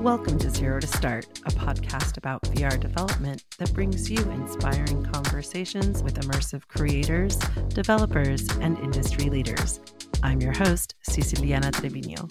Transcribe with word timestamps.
Welcome 0.00 0.38
to 0.38 0.48
Zero 0.48 0.80
to 0.80 0.86
Start, 0.86 1.26
a 1.44 1.50
podcast 1.50 2.16
about 2.16 2.40
VR 2.44 2.80
development 2.80 3.44
that 3.58 3.74
brings 3.74 4.10
you 4.10 4.16
inspiring 4.30 5.04
conversations 5.04 6.02
with 6.02 6.14
immersive 6.14 6.66
creators, 6.68 7.36
developers, 7.68 8.48
and 8.62 8.78
industry 8.78 9.28
leaders. 9.28 9.78
I'm 10.22 10.40
your 10.40 10.56
host, 10.56 10.94
Siciliana 11.06 11.70
Trevino. 11.70 12.26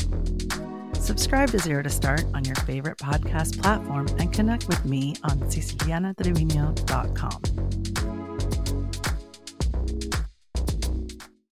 Subscribe 1.00 1.52
to 1.52 1.60
Zero 1.60 1.84
to 1.84 1.92
Start 1.92 2.26
on 2.34 2.44
your 2.44 2.56
favorite 2.56 2.98
podcast 2.98 3.62
platform 3.62 4.08
and 4.18 4.34
connect 4.34 4.68
with 4.68 4.84
me 4.84 5.14
on 5.24 5.40
sicilianatrevino.com. 5.42 7.99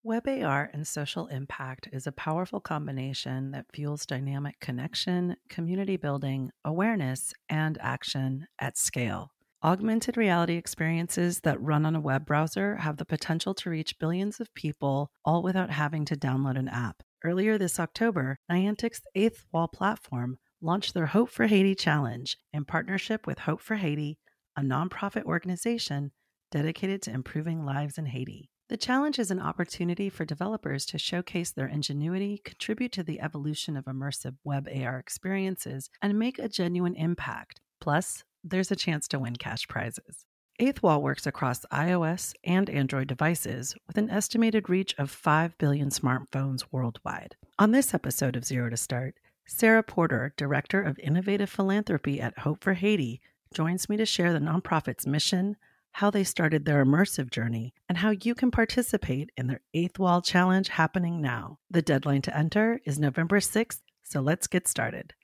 Web 0.06 0.28
AR 0.28 0.70
and 0.72 0.86
social 0.86 1.26
impact 1.26 1.88
is 1.90 2.06
a 2.06 2.12
powerful 2.12 2.60
combination 2.60 3.50
that 3.50 3.66
fuels 3.74 4.06
dynamic 4.06 4.60
connection, 4.60 5.34
community 5.48 5.96
building, 5.96 6.52
awareness, 6.64 7.34
and 7.48 7.76
action 7.80 8.46
at 8.60 8.78
scale. 8.78 9.32
Augmented 9.64 10.16
reality 10.16 10.54
experiences 10.54 11.40
that 11.40 11.60
run 11.60 11.84
on 11.84 11.96
a 11.96 12.00
web 12.00 12.24
browser 12.24 12.76
have 12.76 12.98
the 12.98 13.04
potential 13.04 13.52
to 13.54 13.68
reach 13.68 13.98
billions 13.98 14.38
of 14.38 14.54
people, 14.54 15.10
all 15.24 15.42
without 15.42 15.70
having 15.70 16.04
to 16.04 16.14
download 16.14 16.56
an 16.56 16.68
app. 16.68 17.02
Earlier 17.24 17.58
this 17.58 17.80
October, 17.80 18.38
Niantic's 18.48 19.02
Eighth 19.16 19.44
Wall 19.50 19.66
platform 19.66 20.38
launched 20.62 20.94
their 20.94 21.06
Hope 21.06 21.30
for 21.30 21.48
Haiti 21.48 21.74
Challenge 21.74 22.36
in 22.52 22.64
partnership 22.64 23.26
with 23.26 23.40
Hope 23.40 23.60
for 23.60 23.74
Haiti, 23.74 24.20
a 24.56 24.60
nonprofit 24.60 25.24
organization 25.24 26.12
dedicated 26.52 27.02
to 27.02 27.10
improving 27.10 27.64
lives 27.64 27.98
in 27.98 28.06
Haiti. 28.06 28.50
The 28.68 28.76
challenge 28.76 29.20
is 29.20 29.30
an 29.30 29.38
opportunity 29.38 30.10
for 30.10 30.24
developers 30.24 30.84
to 30.86 30.98
showcase 30.98 31.52
their 31.52 31.68
ingenuity, 31.68 32.40
contribute 32.44 32.90
to 32.92 33.04
the 33.04 33.20
evolution 33.20 33.76
of 33.76 33.84
immersive 33.84 34.34
web 34.42 34.68
AR 34.68 34.98
experiences, 34.98 35.88
and 36.02 36.18
make 36.18 36.40
a 36.40 36.48
genuine 36.48 36.96
impact. 36.96 37.60
Plus, 37.80 38.24
there's 38.42 38.72
a 38.72 38.76
chance 38.76 39.06
to 39.08 39.20
win 39.20 39.36
cash 39.36 39.68
prizes. 39.68 40.26
Eighth 40.58 40.82
Wall 40.82 41.00
works 41.00 41.28
across 41.28 41.64
iOS 41.66 42.32
and 42.42 42.68
Android 42.68 43.06
devices 43.06 43.76
with 43.86 43.98
an 43.98 44.10
estimated 44.10 44.68
reach 44.68 44.96
of 44.98 45.12
5 45.12 45.56
billion 45.58 45.90
smartphones 45.90 46.64
worldwide. 46.72 47.36
On 47.60 47.70
this 47.70 47.94
episode 47.94 48.34
of 48.34 48.44
Zero 48.44 48.68
to 48.68 48.76
Start, 48.76 49.14
Sarah 49.46 49.84
Porter, 49.84 50.34
Director 50.36 50.82
of 50.82 50.98
Innovative 50.98 51.50
Philanthropy 51.50 52.20
at 52.20 52.40
Hope 52.40 52.64
for 52.64 52.72
Haiti, 52.74 53.20
joins 53.54 53.88
me 53.88 53.96
to 53.96 54.04
share 54.06 54.32
the 54.32 54.40
nonprofit's 54.40 55.06
mission, 55.06 55.56
how 55.96 56.10
they 56.10 56.22
started 56.22 56.66
their 56.66 56.84
immersive 56.84 57.30
journey, 57.30 57.72
and 57.88 57.96
how 57.96 58.10
you 58.10 58.34
can 58.34 58.50
participate 58.50 59.32
in 59.34 59.46
their 59.46 59.62
Eighth 59.72 59.98
Wall 59.98 60.20
Challenge 60.20 60.68
happening 60.68 61.22
now. 61.22 61.58
The 61.70 61.80
deadline 61.80 62.20
to 62.22 62.36
enter 62.36 62.80
is 62.84 62.98
November 62.98 63.40
6th, 63.40 63.80
so 64.02 64.20
let's 64.20 64.46
get 64.46 64.68
started. 64.68 65.14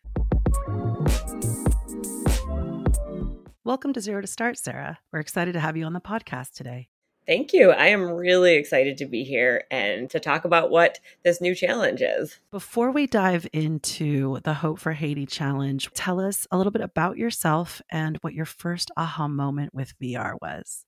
Welcome 3.65 3.93
to 3.93 4.01
Zero 4.01 4.23
to 4.23 4.27
Start, 4.27 4.57
Sarah. 4.57 4.99
We're 5.13 5.21
excited 5.21 5.53
to 5.53 5.61
have 5.61 5.77
you 5.77 5.85
on 5.85 5.93
the 5.93 6.01
podcast 6.01 6.53
today. 6.55 6.89
Thank 7.27 7.53
you. 7.53 7.71
I 7.71 7.87
am 7.87 8.11
really 8.11 8.55
excited 8.55 8.99
to 8.99 9.07
be 9.07 9.23
here 9.23 9.65
and 9.71 10.11
to 10.11 10.19
talk 10.19 10.45
about 10.45 10.71
what 10.71 10.99
this 11.23 11.41
new 11.41 11.55
challenge 11.55 12.03
is. 12.03 12.41
Before 12.51 12.91
we 12.91 13.07
dive 13.07 13.47
into 13.53 14.41
the 14.43 14.55
Hope 14.55 14.81
for 14.81 14.93
Haiti 14.93 15.27
challenge, 15.27 15.91
tell 15.95 16.19
us 16.19 16.49
a 16.51 16.57
little 16.57 16.73
bit 16.73 16.83
about 16.83 17.17
yourself 17.17 17.81
and 17.91 18.17
what 18.23 18.35
your 18.35 18.45
first 18.45 18.91
aha 18.97 19.29
moment 19.29 19.73
with 19.73 19.99
VR 20.01 20.35
was. 20.43 20.85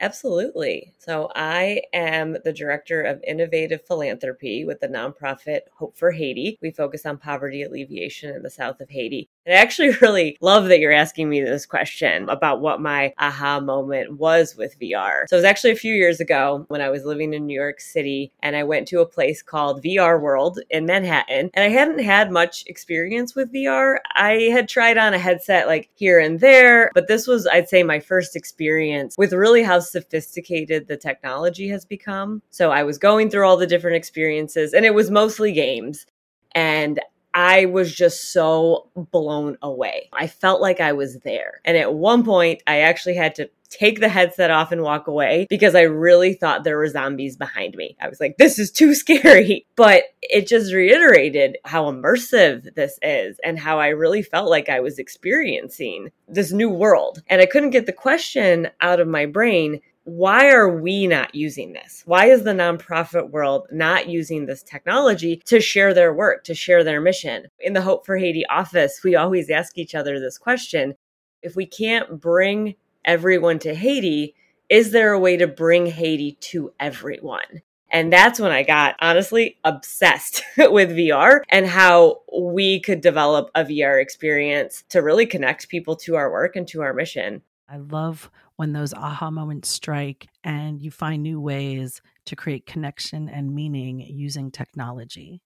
Absolutely. 0.00 0.94
So, 0.98 1.28
I 1.34 1.82
am 1.92 2.36
the 2.44 2.52
director 2.52 3.02
of 3.02 3.22
innovative 3.26 3.84
philanthropy 3.84 4.64
with 4.64 4.80
the 4.80 4.88
nonprofit 4.88 5.62
Hope 5.76 5.96
for 5.96 6.12
Haiti. 6.12 6.56
We 6.62 6.70
focus 6.70 7.04
on 7.04 7.18
poverty 7.18 7.62
alleviation 7.64 8.34
in 8.34 8.42
the 8.42 8.50
south 8.50 8.80
of 8.80 8.90
Haiti. 8.90 9.28
And 9.48 9.56
I 9.56 9.62
actually 9.62 9.90
really 10.02 10.36
love 10.42 10.66
that 10.68 10.78
you're 10.78 10.92
asking 10.92 11.30
me 11.30 11.40
this 11.40 11.64
question 11.64 12.28
about 12.28 12.60
what 12.60 12.82
my 12.82 13.14
aha 13.18 13.60
moment 13.60 14.18
was 14.18 14.54
with 14.56 14.78
VR. 14.78 15.26
So 15.26 15.36
it 15.36 15.38
was 15.38 15.44
actually 15.44 15.70
a 15.70 15.76
few 15.76 15.94
years 15.94 16.20
ago 16.20 16.66
when 16.68 16.82
I 16.82 16.90
was 16.90 17.06
living 17.06 17.32
in 17.32 17.46
New 17.46 17.58
York 17.58 17.80
City 17.80 18.30
and 18.40 18.54
I 18.54 18.64
went 18.64 18.86
to 18.88 19.00
a 19.00 19.06
place 19.06 19.42
called 19.42 19.82
VR 19.82 20.20
World 20.20 20.60
in 20.68 20.84
Manhattan. 20.84 21.50
And 21.54 21.64
I 21.64 21.70
hadn't 21.70 22.00
had 22.00 22.30
much 22.30 22.64
experience 22.66 23.34
with 23.34 23.52
VR. 23.52 23.96
I 24.14 24.50
had 24.52 24.68
tried 24.68 24.98
on 24.98 25.14
a 25.14 25.18
headset 25.18 25.66
like 25.66 25.88
here 25.94 26.20
and 26.20 26.38
there, 26.40 26.90
but 26.92 27.08
this 27.08 27.26
was, 27.26 27.46
I'd 27.46 27.70
say, 27.70 27.82
my 27.82 28.00
first 28.00 28.36
experience 28.36 29.16
with 29.16 29.32
really 29.32 29.62
how 29.62 29.80
sophisticated 29.80 30.88
the 30.88 30.96
technology 30.98 31.68
has 31.68 31.86
become. 31.86 32.42
So 32.50 32.70
I 32.70 32.82
was 32.82 32.98
going 32.98 33.30
through 33.30 33.46
all 33.46 33.56
the 33.56 33.66
different 33.66 33.96
experiences 33.96 34.74
and 34.74 34.84
it 34.84 34.94
was 34.94 35.10
mostly 35.10 35.52
games. 35.52 36.04
And 36.52 37.00
I 37.34 37.66
was 37.66 37.94
just 37.94 38.32
so 38.32 38.88
blown 38.94 39.58
away. 39.62 40.08
I 40.12 40.26
felt 40.26 40.60
like 40.60 40.80
I 40.80 40.92
was 40.92 41.18
there. 41.20 41.60
And 41.64 41.76
at 41.76 41.94
one 41.94 42.24
point, 42.24 42.62
I 42.66 42.80
actually 42.80 43.14
had 43.14 43.34
to 43.36 43.50
take 43.70 44.00
the 44.00 44.08
headset 44.08 44.50
off 44.50 44.72
and 44.72 44.82
walk 44.82 45.06
away 45.06 45.46
because 45.50 45.74
I 45.74 45.82
really 45.82 46.34
thought 46.34 46.64
there 46.64 46.78
were 46.78 46.88
zombies 46.88 47.36
behind 47.36 47.74
me. 47.74 47.96
I 48.00 48.08
was 48.08 48.20
like, 48.20 48.36
this 48.38 48.58
is 48.58 48.70
too 48.70 48.94
scary. 48.96 49.66
But 49.76 50.04
it 50.22 50.46
just 50.46 50.72
reiterated 50.72 51.58
how 51.64 51.90
immersive 51.90 52.74
this 52.74 52.98
is 53.02 53.38
and 53.44 53.58
how 53.58 53.78
I 53.78 53.88
really 53.88 54.22
felt 54.22 54.50
like 54.50 54.68
I 54.68 54.80
was 54.80 54.98
experiencing 54.98 56.10
this 56.26 56.52
new 56.52 56.70
world. 56.70 57.22
And 57.28 57.40
I 57.40 57.46
couldn't 57.46 57.70
get 57.70 57.86
the 57.86 57.92
question 57.92 58.68
out 58.80 59.00
of 59.00 59.08
my 59.08 59.26
brain 59.26 59.80
why 60.08 60.50
are 60.50 60.68
we 60.68 61.06
not 61.06 61.34
using 61.34 61.74
this? 61.74 62.02
Why 62.06 62.26
is 62.26 62.42
the 62.42 62.52
nonprofit 62.52 63.30
world 63.30 63.66
not 63.70 64.08
using 64.08 64.46
this 64.46 64.62
technology 64.62 65.42
to 65.44 65.60
share 65.60 65.92
their 65.92 66.14
work, 66.14 66.44
to 66.44 66.54
share 66.54 66.82
their 66.82 66.98
mission? 66.98 67.46
In 67.60 67.74
the 67.74 67.82
Hope 67.82 68.06
for 68.06 68.16
Haiti 68.16 68.46
office, 68.46 69.02
we 69.04 69.16
always 69.16 69.50
ask 69.50 69.76
each 69.76 69.94
other 69.94 70.18
this 70.18 70.38
question 70.38 70.94
if 71.42 71.54
we 71.54 71.66
can't 71.66 72.20
bring 72.20 72.74
everyone 73.04 73.58
to 73.60 73.74
Haiti, 73.74 74.34
is 74.70 74.92
there 74.92 75.12
a 75.12 75.20
way 75.20 75.36
to 75.36 75.46
bring 75.46 75.86
Haiti 75.86 76.32
to 76.40 76.72
everyone? 76.80 77.62
And 77.90 78.10
that's 78.10 78.40
when 78.40 78.50
I 78.50 78.62
got 78.62 78.96
honestly 79.00 79.58
obsessed 79.62 80.42
with 80.56 80.90
VR 80.90 81.42
and 81.50 81.66
how 81.66 82.22
we 82.34 82.80
could 82.80 83.02
develop 83.02 83.50
a 83.54 83.62
VR 83.62 84.00
experience 84.00 84.84
to 84.88 85.00
really 85.00 85.26
connect 85.26 85.68
people 85.68 85.96
to 85.96 86.16
our 86.16 86.32
work 86.32 86.56
and 86.56 86.66
to 86.68 86.80
our 86.80 86.94
mission. 86.94 87.42
I 87.68 87.76
love 87.76 88.30
when 88.58 88.72
those 88.72 88.92
aha 88.92 89.30
moments 89.30 89.68
strike 89.68 90.26
and 90.42 90.82
you 90.82 90.90
find 90.90 91.22
new 91.22 91.40
ways 91.40 92.02
to 92.26 92.34
create 92.34 92.66
connection 92.66 93.28
and 93.28 93.54
meaning 93.54 94.00
using 94.00 94.50
technology. 94.50 95.40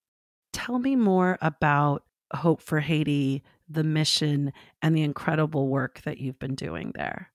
Tell 0.54 0.78
me 0.78 0.96
more 0.96 1.36
about 1.42 2.04
Hope 2.32 2.62
for 2.62 2.80
Haiti, 2.80 3.42
the 3.68 3.84
mission, 3.84 4.50
and 4.80 4.96
the 4.96 5.02
incredible 5.02 5.68
work 5.68 6.00
that 6.04 6.18
you've 6.18 6.38
been 6.38 6.54
doing 6.54 6.92
there. 6.94 7.30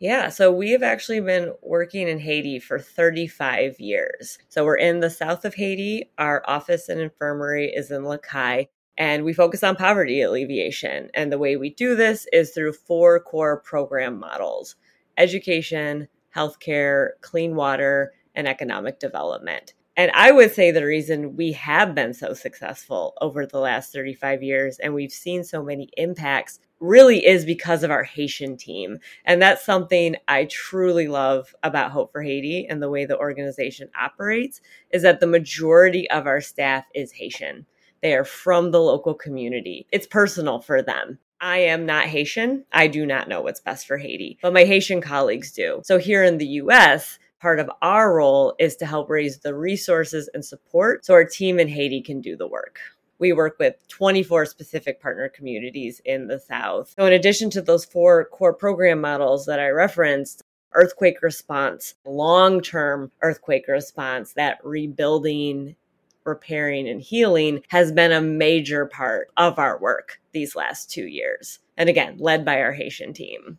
Yeah, 0.00 0.28
so 0.28 0.52
we 0.52 0.72
have 0.72 0.82
actually 0.82 1.20
been 1.20 1.54
working 1.62 2.06
in 2.06 2.18
Haiti 2.18 2.58
for 2.58 2.78
35 2.78 3.80
years. 3.80 4.36
So 4.50 4.66
we're 4.66 4.76
in 4.76 5.00
the 5.00 5.08
south 5.08 5.46
of 5.46 5.54
Haiti. 5.54 6.10
Our 6.18 6.42
office 6.46 6.90
and 6.90 7.00
infirmary 7.00 7.72
is 7.74 7.90
in 7.90 8.04
Cayes, 8.18 8.66
and 8.96 9.24
we 9.24 9.32
focus 9.32 9.62
on 9.62 9.76
poverty 9.76 10.22
alleviation. 10.22 11.10
And 11.14 11.32
the 11.32 11.38
way 11.38 11.56
we 11.56 11.70
do 11.70 11.96
this 11.96 12.26
is 12.32 12.50
through 12.50 12.74
four 12.74 13.20
core 13.20 13.60
program 13.60 14.18
models 14.18 14.76
education, 15.16 16.08
healthcare, 16.34 17.10
clean 17.20 17.54
water, 17.54 18.12
and 18.34 18.48
economic 18.48 18.98
development. 18.98 19.74
And 19.96 20.10
I 20.12 20.32
would 20.32 20.52
say 20.52 20.72
the 20.72 20.84
reason 20.84 21.36
we 21.36 21.52
have 21.52 21.94
been 21.94 22.14
so 22.14 22.34
successful 22.34 23.14
over 23.20 23.46
the 23.46 23.60
last 23.60 23.92
35 23.92 24.42
years 24.42 24.78
and 24.80 24.92
we've 24.92 25.12
seen 25.12 25.44
so 25.44 25.62
many 25.62 25.88
impacts 25.96 26.58
really 26.80 27.24
is 27.24 27.44
because 27.44 27.84
of 27.84 27.92
our 27.92 28.02
Haitian 28.02 28.56
team. 28.56 28.98
And 29.24 29.40
that's 29.40 29.64
something 29.64 30.16
I 30.26 30.46
truly 30.46 31.06
love 31.06 31.54
about 31.62 31.92
Hope 31.92 32.10
for 32.10 32.22
Haiti 32.22 32.66
and 32.68 32.82
the 32.82 32.90
way 32.90 33.04
the 33.04 33.18
organization 33.18 33.88
operates 33.98 34.60
is 34.90 35.02
that 35.02 35.20
the 35.20 35.28
majority 35.28 36.10
of 36.10 36.26
our 36.26 36.40
staff 36.40 36.84
is 36.92 37.12
Haitian. 37.12 37.64
They 38.04 38.12
are 38.12 38.24
from 38.24 38.70
the 38.70 38.82
local 38.82 39.14
community. 39.14 39.86
It's 39.90 40.06
personal 40.06 40.60
for 40.60 40.82
them. 40.82 41.18
I 41.40 41.56
am 41.60 41.86
not 41.86 42.04
Haitian. 42.04 42.66
I 42.70 42.86
do 42.86 43.06
not 43.06 43.28
know 43.28 43.40
what's 43.40 43.60
best 43.60 43.86
for 43.86 43.96
Haiti, 43.96 44.36
but 44.42 44.52
my 44.52 44.64
Haitian 44.64 45.00
colleagues 45.00 45.52
do. 45.52 45.80
So 45.84 45.96
here 45.96 46.22
in 46.22 46.36
the 46.36 46.46
US, 46.60 47.18
part 47.40 47.58
of 47.58 47.70
our 47.80 48.14
role 48.14 48.56
is 48.58 48.76
to 48.76 48.84
help 48.84 49.08
raise 49.08 49.38
the 49.38 49.54
resources 49.54 50.28
and 50.34 50.44
support 50.44 51.06
so 51.06 51.14
our 51.14 51.24
team 51.24 51.58
in 51.58 51.66
Haiti 51.66 52.02
can 52.02 52.20
do 52.20 52.36
the 52.36 52.46
work. 52.46 52.78
We 53.20 53.32
work 53.32 53.56
with 53.58 53.76
24 53.88 54.44
specific 54.44 55.00
partner 55.00 55.30
communities 55.30 56.02
in 56.04 56.26
the 56.26 56.40
South. 56.40 56.92
So, 56.98 57.06
in 57.06 57.14
addition 57.14 57.48
to 57.50 57.62
those 57.62 57.86
four 57.86 58.26
core 58.26 58.52
program 58.52 59.00
models 59.00 59.46
that 59.46 59.60
I 59.60 59.70
referenced, 59.70 60.42
earthquake 60.74 61.22
response, 61.22 61.94
long 62.04 62.60
term 62.60 63.12
earthquake 63.22 63.66
response, 63.66 64.34
that 64.34 64.58
rebuilding 64.62 65.76
repairing 66.24 66.88
and 66.88 67.00
healing 67.00 67.62
has 67.68 67.92
been 67.92 68.12
a 68.12 68.20
major 68.20 68.86
part 68.86 69.28
of 69.36 69.58
our 69.58 69.78
work 69.78 70.20
these 70.32 70.56
last 70.56 70.90
two 70.90 71.06
years. 71.06 71.58
And 71.76 71.88
again, 71.88 72.16
led 72.18 72.44
by 72.44 72.60
our 72.60 72.72
Haitian 72.72 73.12
team. 73.12 73.58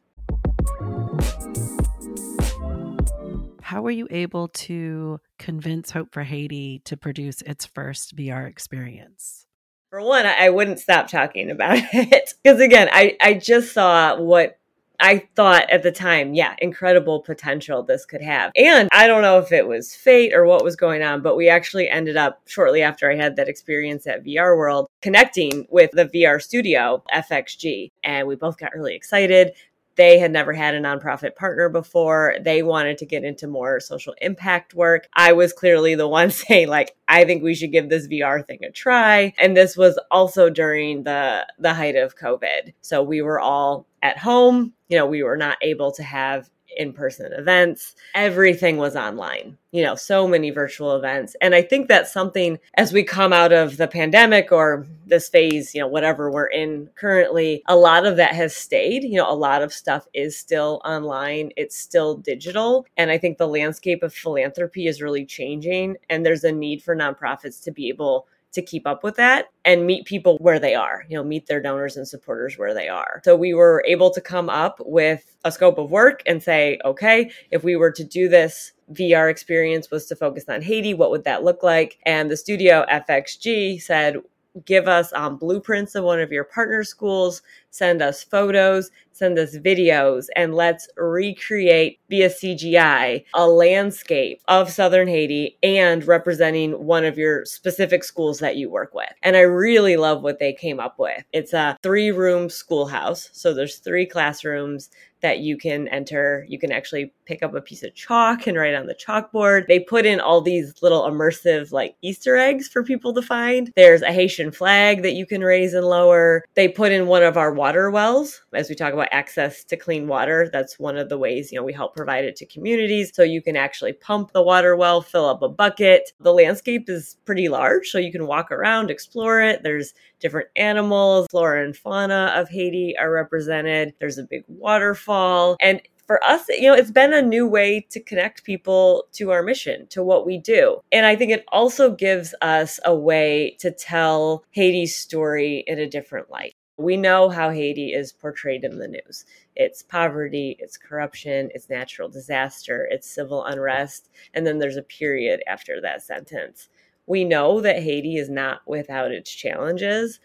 How 3.61 3.81
were 3.81 3.91
you 3.91 4.07
able 4.11 4.47
to 4.49 5.19
convince 5.39 5.91
Hope 5.91 6.13
for 6.13 6.23
Haiti 6.23 6.81
to 6.85 6.95
produce 6.95 7.41
its 7.41 7.65
first 7.65 8.15
VR 8.15 8.47
experience? 8.47 9.47
For 9.89 10.01
one, 10.01 10.25
I 10.25 10.49
wouldn't 10.49 10.79
stop 10.79 11.07
talking 11.07 11.49
about 11.49 11.77
it 11.93 12.33
because 12.43 12.59
again, 12.59 12.89
I, 12.91 13.17
I 13.21 13.33
just 13.33 13.73
saw 13.73 14.19
what 14.19 14.59
I 14.99 15.27
thought 15.35 15.69
at 15.69 15.83
the 15.83 15.91
time, 15.91 16.33
yeah, 16.33 16.55
incredible 16.59 17.21
potential 17.21 17.83
this 17.83 18.05
could 18.05 18.21
have. 18.21 18.51
And 18.55 18.89
I 18.91 19.07
don't 19.07 19.21
know 19.21 19.39
if 19.39 19.51
it 19.51 19.67
was 19.67 19.95
fate 19.95 20.33
or 20.33 20.45
what 20.45 20.63
was 20.63 20.75
going 20.75 21.01
on, 21.03 21.21
but 21.21 21.35
we 21.35 21.49
actually 21.49 21.89
ended 21.89 22.17
up 22.17 22.41
shortly 22.45 22.81
after 22.81 23.11
I 23.11 23.15
had 23.15 23.35
that 23.35 23.49
experience 23.49 24.07
at 24.07 24.23
VR 24.23 24.57
World 24.57 24.87
connecting 25.01 25.67
with 25.69 25.91
the 25.91 26.05
VR 26.05 26.41
studio, 26.41 27.03
FXG. 27.13 27.91
And 28.03 28.27
we 28.27 28.35
both 28.35 28.57
got 28.57 28.73
really 28.73 28.95
excited. 28.95 29.53
They 29.95 30.19
had 30.19 30.31
never 30.31 30.53
had 30.53 30.75
a 30.75 30.81
nonprofit 30.81 31.35
partner 31.35 31.69
before. 31.69 32.35
They 32.41 32.63
wanted 32.63 32.97
to 32.99 33.05
get 33.05 33.23
into 33.23 33.47
more 33.47 33.79
social 33.79 34.13
impact 34.21 34.73
work. 34.73 35.07
I 35.15 35.33
was 35.33 35.53
clearly 35.53 35.95
the 35.95 36.07
one 36.07 36.29
saying 36.31 36.67
like, 36.67 36.95
I 37.07 37.23
think 37.23 37.43
we 37.43 37.55
should 37.55 37.71
give 37.71 37.89
this 37.89 38.07
VR 38.07 38.45
thing 38.45 38.63
a 38.63 38.71
try. 38.71 39.33
And 39.37 39.55
this 39.55 39.77
was 39.77 39.99
also 40.11 40.49
during 40.49 41.03
the 41.03 41.47
the 41.59 41.73
height 41.73 41.95
of 41.95 42.17
COVID. 42.17 42.73
So 42.81 43.03
we 43.03 43.21
were 43.21 43.39
all 43.39 43.87
at 44.05 44.19
home. 44.19 44.73
You 44.87 44.97
know, 44.97 45.07
we 45.07 45.23
were 45.23 45.37
not 45.37 45.57
able 45.61 45.91
to 45.93 46.03
have 46.03 46.49
in 46.77 46.93
person 46.93 47.31
events. 47.33 47.95
Everything 48.13 48.77
was 48.77 48.95
online, 48.95 49.57
you 49.71 49.83
know, 49.83 49.95
so 49.95 50.27
many 50.27 50.49
virtual 50.49 50.95
events. 50.95 51.35
And 51.41 51.55
I 51.55 51.61
think 51.61 51.87
that's 51.87 52.11
something 52.11 52.59
as 52.75 52.91
we 52.91 53.03
come 53.03 53.33
out 53.33 53.53
of 53.53 53.77
the 53.77 53.87
pandemic 53.87 54.51
or 54.51 54.85
this 55.05 55.29
phase, 55.29 55.73
you 55.73 55.81
know, 55.81 55.87
whatever 55.87 56.29
we're 56.29 56.47
in 56.47 56.89
currently, 56.95 57.63
a 57.67 57.75
lot 57.75 58.05
of 58.05 58.17
that 58.17 58.35
has 58.35 58.55
stayed. 58.55 59.03
You 59.03 59.17
know, 59.17 59.31
a 59.31 59.33
lot 59.33 59.61
of 59.61 59.73
stuff 59.73 60.07
is 60.13 60.37
still 60.37 60.81
online, 60.83 61.51
it's 61.55 61.77
still 61.77 62.15
digital. 62.17 62.85
And 62.97 63.09
I 63.09 63.17
think 63.17 63.37
the 63.37 63.47
landscape 63.47 64.03
of 64.03 64.13
philanthropy 64.13 64.87
is 64.87 65.01
really 65.01 65.25
changing. 65.25 65.97
And 66.09 66.25
there's 66.25 66.43
a 66.43 66.51
need 66.51 66.83
for 66.83 66.95
nonprofits 66.95 67.63
to 67.63 67.71
be 67.71 67.89
able 67.89 68.27
to 68.55 68.61
keep 68.61 68.87
up 68.87 69.03
with 69.03 69.15
that 69.15 69.45
and 69.63 69.85
meet 69.85 70.05
people 70.05 70.37
where 70.37 70.59
they 70.59 70.73
are, 70.73 71.05
you 71.09 71.15
know, 71.15 71.23
meet 71.23 71.47
their 71.47 71.61
donors 71.61 71.95
and 71.95 72.07
supporters 72.07 72.57
where 72.57 72.73
they 72.73 72.89
are. 72.89 73.21
So 73.23 73.35
we 73.35 73.53
were 73.53 73.83
able 73.87 74.09
to 74.11 74.21
come 74.21 74.49
up 74.49 74.79
with 74.85 75.35
a 75.43 75.51
scope 75.51 75.77
of 75.77 75.91
work 75.91 76.23
and 76.25 76.41
say, 76.41 76.79
okay, 76.83 77.31
if 77.51 77.63
we 77.63 77.75
were 77.75 77.91
to 77.91 78.03
do 78.03 78.27
this 78.27 78.71
VR 78.91 79.29
experience 79.29 79.91
was 79.91 80.05
to 80.07 80.15
focus 80.15 80.45
on 80.49 80.61
Haiti, 80.61 80.93
what 80.93 81.11
would 81.11 81.23
that 81.25 81.43
look 81.43 81.63
like? 81.63 81.99
And 82.05 82.29
the 82.31 82.37
studio 82.37 82.85
FXG 82.89 83.81
said, 83.81 84.17
give 84.63 84.87
us 84.87 85.11
um, 85.13 85.37
blueprints 85.37 85.95
of 85.95 86.03
one 86.03 86.21
of 86.21 86.31
your 86.31 86.45
partner 86.45 86.83
schools, 86.83 87.41
send 87.75 88.01
us 88.01 88.23
photos, 88.23 88.89
send 89.11 89.37
us 89.37 89.57
videos, 89.57 90.27
and 90.35 90.55
let's 90.55 90.87
recreate 90.95 91.99
via 92.09 92.29
CGI 92.29 93.23
a 93.33 93.47
landscape 93.47 94.41
of 94.47 94.71
Southern 94.71 95.07
Haiti 95.07 95.57
and 95.61 96.05
representing 96.05 96.85
one 96.85 97.03
of 97.03 97.17
your 97.17 97.43
specific 97.45 98.03
schools 98.03 98.39
that 98.39 98.55
you 98.55 98.69
work 98.69 98.93
with. 98.93 99.09
And 99.23 99.35
I 99.35 99.41
really 99.41 99.97
love 99.97 100.23
what 100.23 100.39
they 100.39 100.53
came 100.53 100.79
up 100.79 100.97
with. 100.97 101.23
It's 101.33 101.53
a 101.53 101.77
three 101.83 102.11
room 102.11 102.49
schoolhouse. 102.49 103.29
So 103.33 103.53
there's 103.53 103.77
three 103.77 104.05
classrooms 104.05 104.89
that 105.25 105.39
you 105.39 105.57
can 105.57 105.87
enter. 105.87 106.45
You 106.47 106.59
can 106.59 106.71
actually 106.71 107.11
pick 107.25 107.41
up 107.41 107.55
a 107.55 107.61
piece 107.61 107.81
of 107.81 107.95
chalk 107.95 108.45
and 108.45 108.55
write 108.55 108.75
on 108.75 108.85
the 108.85 108.93
chalkboard. 108.93 109.65
They 109.65 109.79
put 109.79 110.05
in 110.05 110.19
all 110.19 110.39
these 110.39 110.83
little 110.83 111.01
immersive 111.09 111.71
like 111.71 111.95
Easter 112.03 112.37
eggs 112.37 112.67
for 112.67 112.83
people 112.83 113.11
to 113.13 113.23
find. 113.23 113.71
There's 113.75 114.03
a 114.03 114.11
Haitian 114.11 114.51
flag 114.51 115.01
that 115.01 115.13
you 115.13 115.25
can 115.25 115.41
raise 115.41 115.73
and 115.73 115.87
lower. 115.87 116.45
They 116.53 116.67
put 116.67 116.91
in 116.91 117.07
one 117.07 117.23
of 117.23 117.37
our 117.37 117.51
water 117.65 117.89
wells 117.89 118.43
as 118.53 118.69
we 118.69 118.75
talk 118.75 118.93
about 118.93 119.07
access 119.11 119.63
to 119.63 119.75
clean 119.75 120.07
water. 120.07 120.47
That's 120.53 120.77
one 120.77 120.97
of 120.97 121.09
the 121.09 121.17
ways, 121.17 121.51
you 121.51 121.57
know, 121.57 121.63
we 121.63 121.73
help 121.73 121.95
provide 121.95 122.23
it 122.23 122.35
to 122.35 122.45
communities. 122.45 123.11
So 123.11 123.23
you 123.23 123.41
can 123.41 123.55
actually 123.55 123.93
pump 123.93 124.33
the 124.33 124.43
water 124.43 124.75
well, 124.75 125.01
fill 125.01 125.25
up 125.25 125.41
a 125.41 125.49
bucket. 125.49 126.11
The 126.19 126.31
landscape 126.31 126.87
is 126.91 127.17
pretty 127.25 127.49
large, 127.49 127.87
so 127.87 127.97
you 127.97 128.11
can 128.11 128.27
walk 128.27 128.51
around, 128.51 128.91
explore 128.91 129.41
it. 129.41 129.63
There's 129.63 129.95
different 130.19 130.49
animals, 130.55 131.25
flora 131.31 131.65
and 131.65 131.75
fauna 131.75 132.33
of 132.35 132.49
Haiti 132.49 132.93
are 132.99 133.11
represented. 133.11 133.95
There's 133.99 134.19
a 134.19 134.25
big 134.29 134.43
waterfall. 134.47 135.57
And 135.59 135.81
for 136.05 136.23
us, 136.23 136.47
you 136.49 136.69
know, 136.69 136.75
it's 136.75 136.91
been 136.91 137.13
a 137.13 137.21
new 137.23 137.47
way 137.47 137.87
to 137.89 137.99
connect 137.99 138.43
people 138.43 139.05
to 139.13 139.31
our 139.31 139.41
mission, 139.41 139.87
to 139.87 140.03
what 140.03 140.23
we 140.23 140.37
do. 140.37 140.81
And 140.91 141.07
I 141.07 141.15
think 141.15 141.31
it 141.31 141.45
also 141.51 141.95
gives 141.95 142.35
us 142.43 142.79
a 142.85 142.95
way 142.95 143.57
to 143.59 143.71
tell 143.71 144.43
Haiti's 144.51 144.95
story 144.95 145.63
in 145.65 145.79
a 145.79 145.89
different 145.89 146.29
light. 146.29 146.53
We 146.77 146.97
know 146.97 147.29
how 147.29 147.51
Haiti 147.51 147.93
is 147.93 148.11
portrayed 148.11 148.65
in 148.65 148.79
the 148.79 148.89
news. 148.89 149.23
It's 149.55 149.81
poverty, 149.81 150.57
it's 150.59 150.77
corruption, 150.77 151.49
it's 151.53 151.69
natural 151.69 152.09
disaster, 152.09 152.85
it's 152.91 153.09
civil 153.09 153.45
unrest, 153.45 154.09
and 154.33 154.45
then 154.45 154.59
there's 154.59 154.75
a 154.75 154.83
period 154.83 155.41
after 155.47 155.79
that 155.79 156.01
sentence. 156.03 156.67
We 157.07 157.23
know 157.23 157.61
that 157.61 157.81
Haiti 157.81 158.17
is 158.17 158.29
not 158.29 158.61
without 158.67 159.11
its 159.11 159.31
challenges, 159.31 160.19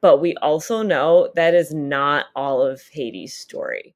but 0.00 0.18
we 0.20 0.34
also 0.36 0.82
know 0.82 1.30
that 1.36 1.54
is 1.54 1.72
not 1.72 2.26
all 2.34 2.62
of 2.62 2.82
Haiti's 2.90 3.34
story. 3.34 3.94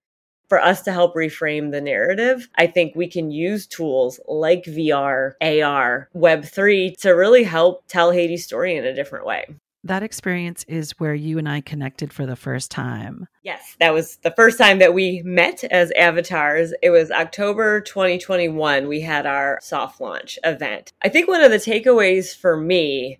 For 0.48 0.62
us 0.62 0.82
to 0.82 0.92
help 0.92 1.16
reframe 1.16 1.72
the 1.72 1.80
narrative, 1.80 2.48
I 2.54 2.68
think 2.68 2.94
we 2.94 3.08
can 3.08 3.32
use 3.32 3.66
tools 3.66 4.20
like 4.28 4.62
VR, 4.62 5.32
AR, 5.40 6.08
Web3 6.14 6.96
to 6.98 7.10
really 7.10 7.42
help 7.42 7.88
tell 7.88 8.12
Haiti's 8.12 8.44
story 8.44 8.76
in 8.76 8.84
a 8.84 8.94
different 8.94 9.26
way 9.26 9.46
that 9.86 10.02
experience 10.02 10.64
is 10.68 10.92
where 10.98 11.14
you 11.14 11.38
and 11.38 11.48
I 11.48 11.60
connected 11.60 12.12
for 12.12 12.26
the 12.26 12.36
first 12.36 12.70
time. 12.70 13.26
Yes, 13.42 13.76
that 13.80 13.94
was 13.94 14.16
the 14.18 14.32
first 14.32 14.58
time 14.58 14.78
that 14.78 14.94
we 14.94 15.22
met 15.24 15.64
as 15.64 15.92
avatars. 15.92 16.72
It 16.82 16.90
was 16.90 17.10
October 17.10 17.80
2021. 17.80 18.88
We 18.88 19.00
had 19.00 19.26
our 19.26 19.58
soft 19.62 20.00
launch 20.00 20.38
event. 20.44 20.92
I 21.02 21.08
think 21.08 21.28
one 21.28 21.42
of 21.42 21.50
the 21.50 21.56
takeaways 21.56 22.36
for 22.36 22.56
me 22.56 23.18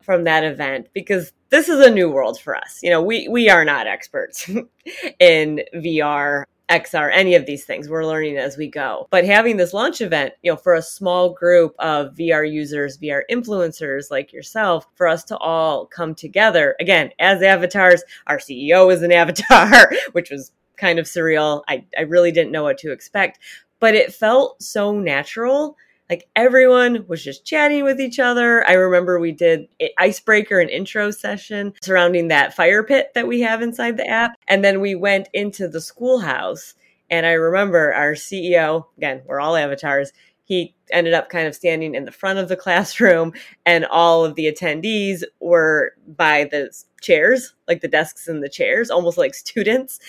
from 0.00 0.24
that 0.24 0.44
event, 0.44 0.88
because 0.94 1.32
this 1.50 1.68
is 1.68 1.84
a 1.84 1.90
new 1.90 2.10
world 2.10 2.40
for 2.40 2.56
us. 2.56 2.80
You 2.82 2.90
know, 2.90 3.02
we, 3.02 3.28
we 3.28 3.48
are 3.48 3.64
not 3.64 3.86
experts 3.86 4.48
in 5.20 5.60
VR 5.74 6.44
XR, 6.68 7.10
any 7.12 7.34
of 7.34 7.46
these 7.46 7.64
things. 7.64 7.88
We're 7.88 8.06
learning 8.06 8.36
as 8.36 8.56
we 8.56 8.68
go. 8.68 9.08
But 9.10 9.24
having 9.24 9.56
this 9.56 9.72
launch 9.72 10.00
event, 10.00 10.34
you 10.42 10.52
know, 10.52 10.56
for 10.56 10.74
a 10.74 10.82
small 10.82 11.30
group 11.30 11.74
of 11.78 12.14
VR 12.14 12.50
users, 12.50 12.98
VR 12.98 13.22
influencers 13.30 14.10
like 14.10 14.32
yourself, 14.32 14.86
for 14.94 15.08
us 15.08 15.24
to 15.24 15.36
all 15.38 15.86
come 15.86 16.14
together 16.14 16.76
again 16.80 17.10
as 17.18 17.42
avatars. 17.42 18.02
Our 18.26 18.38
CEO 18.38 18.92
is 18.92 19.02
an 19.02 19.12
avatar, 19.18 19.90
which 20.12 20.30
was 20.30 20.52
kind 20.76 20.98
of 20.98 21.06
surreal. 21.06 21.62
I, 21.68 21.84
I 21.96 22.02
really 22.02 22.32
didn't 22.32 22.52
know 22.52 22.62
what 22.64 22.78
to 22.78 22.92
expect, 22.92 23.38
but 23.80 23.94
it 23.94 24.14
felt 24.14 24.62
so 24.62 24.98
natural 24.98 25.76
like 26.10 26.28
everyone 26.34 27.04
was 27.06 27.22
just 27.22 27.44
chatting 27.44 27.84
with 27.84 28.00
each 28.00 28.18
other. 28.18 28.66
I 28.66 28.72
remember 28.72 29.18
we 29.18 29.32
did 29.32 29.68
an 29.80 29.88
icebreaker 29.98 30.58
and 30.58 30.70
intro 30.70 31.10
session 31.10 31.74
surrounding 31.82 32.28
that 32.28 32.54
fire 32.54 32.82
pit 32.82 33.12
that 33.14 33.28
we 33.28 33.40
have 33.42 33.62
inside 33.62 33.96
the 33.96 34.08
app. 34.08 34.32
And 34.46 34.64
then 34.64 34.80
we 34.80 34.94
went 34.94 35.28
into 35.34 35.68
the 35.68 35.80
schoolhouse. 35.80 36.74
And 37.10 37.26
I 37.26 37.32
remember 37.32 37.92
our 37.92 38.12
CEO, 38.12 38.86
again, 38.96 39.22
we're 39.26 39.40
all 39.40 39.56
avatars, 39.56 40.12
he 40.48 40.74
ended 40.90 41.12
up 41.12 41.28
kind 41.28 41.46
of 41.46 41.54
standing 41.54 41.94
in 41.94 42.06
the 42.06 42.10
front 42.10 42.38
of 42.38 42.48
the 42.48 42.56
classroom 42.64 43.32
and 43.66 43.84
all 43.84 44.24
of 44.24 44.34
the 44.34 44.50
attendees 44.50 45.22
were 45.40 45.92
by 46.06 46.44
the 46.44 46.70
chairs 47.00 47.54
like 47.68 47.80
the 47.80 47.86
desks 47.86 48.26
and 48.26 48.42
the 48.42 48.48
chairs 48.48 48.90
almost 48.90 49.16
like 49.16 49.32
students 49.32 50.00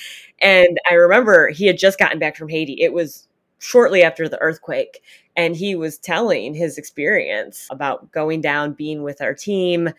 and 0.42 0.80
i 0.90 0.96
remember 0.96 1.50
he 1.50 1.68
had 1.68 1.78
just 1.78 2.00
gotten 2.00 2.18
back 2.18 2.36
from 2.36 2.50
haiti 2.50 2.76
it 2.80 2.92
was 2.92 3.28
shortly 3.60 4.04
after 4.04 4.28
the 4.28 4.42
earthquake 4.42 5.04
and 5.36 5.56
he 5.56 5.76
was 5.76 5.98
telling 5.98 6.54
his 6.54 6.78
experience 6.78 7.68
about 7.70 8.12
going 8.12 8.42
down 8.42 8.74
being 8.74 9.04
with 9.04 9.22
our 9.22 9.34
team 9.34 9.90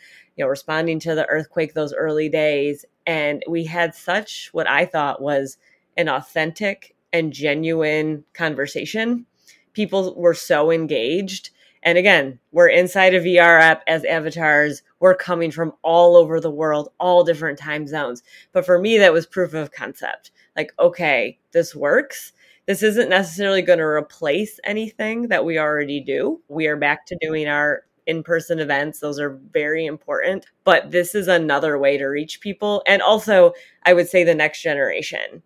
you 0.40 0.44
know 0.44 0.48
responding 0.48 0.98
to 0.98 1.14
the 1.14 1.26
earthquake 1.26 1.74
those 1.74 1.92
early 1.92 2.30
days. 2.30 2.86
And 3.06 3.42
we 3.46 3.64
had 3.64 3.94
such 3.94 4.48
what 4.52 4.66
i 4.66 4.86
thought 4.86 5.20
was 5.20 5.58
an 5.98 6.08
authentic 6.08 6.94
and 7.12 7.30
genuine 7.32 8.24
conversation. 8.32 9.26
People 9.74 10.14
were 10.14 10.32
so 10.32 10.70
engaged. 10.70 11.50
And 11.82 11.98
again 11.98 12.38
we're 12.52 12.68
inside 12.68 13.12
a 13.14 13.20
vr 13.20 13.60
app 13.60 13.82
as 13.86 14.02
avatars. 14.06 14.82
We're 14.98 15.14
coming 15.14 15.50
from 15.50 15.74
all 15.82 16.16
over 16.16 16.40
the 16.40 16.50
world 16.50 16.88
all 16.98 17.22
different 17.22 17.58
time 17.58 17.86
zones. 17.86 18.22
But 18.52 18.64
for 18.64 18.78
me 18.78 18.96
that 18.96 19.12
was 19.12 19.26
proof 19.26 19.52
of 19.52 19.72
concept. 19.72 20.30
Like 20.56 20.72
okay 20.78 21.38
this 21.52 21.74
works 21.74 22.32
this 22.66 22.82
isn't 22.82 23.08
necessarily 23.08 23.62
going 23.62 23.78
to 23.78 23.84
replace 23.84 24.60
anything 24.64 25.28
that 25.28 25.44
we 25.44 25.58
already 25.58 26.00
do. 26.00 26.40
We 26.48 26.66
are 26.66 26.76
back 26.76 27.06
to 27.06 27.18
doing 27.20 27.48
our 27.48 27.84
in 28.06 28.22
person 28.22 28.58
events. 28.58 29.00
Those 29.00 29.20
are 29.20 29.38
very 29.52 29.86
important. 29.86 30.46
But 30.64 30.90
this 30.90 31.14
is 31.14 31.28
another 31.28 31.78
way 31.78 31.96
to 31.96 32.06
reach 32.06 32.40
people. 32.40 32.82
And 32.86 33.00
also, 33.02 33.52
I 33.84 33.92
would 33.92 34.08
say 34.08 34.24
the 34.24 34.34
next 34.34 34.62
generation. 34.62 35.42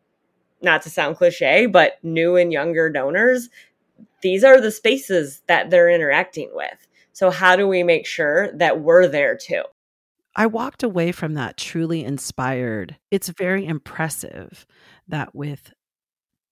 Not 0.62 0.80
to 0.82 0.90
sound 0.90 1.16
cliche, 1.16 1.66
but 1.66 1.98
new 2.02 2.36
and 2.36 2.50
younger 2.50 2.88
donors, 2.88 3.50
these 4.22 4.42
are 4.42 4.60
the 4.60 4.70
spaces 4.70 5.42
that 5.46 5.68
they're 5.68 5.90
interacting 5.90 6.50
with. 6.54 6.88
So, 7.12 7.30
how 7.30 7.54
do 7.54 7.68
we 7.68 7.82
make 7.82 8.06
sure 8.06 8.50
that 8.52 8.80
we're 8.80 9.06
there 9.06 9.36
too? 9.36 9.62
I 10.34 10.46
walked 10.46 10.82
away 10.82 11.12
from 11.12 11.34
that 11.34 11.58
truly 11.58 12.02
inspired. 12.02 12.96
It's 13.10 13.28
very 13.28 13.66
impressive 13.66 14.66
that 15.06 15.34
with 15.34 15.73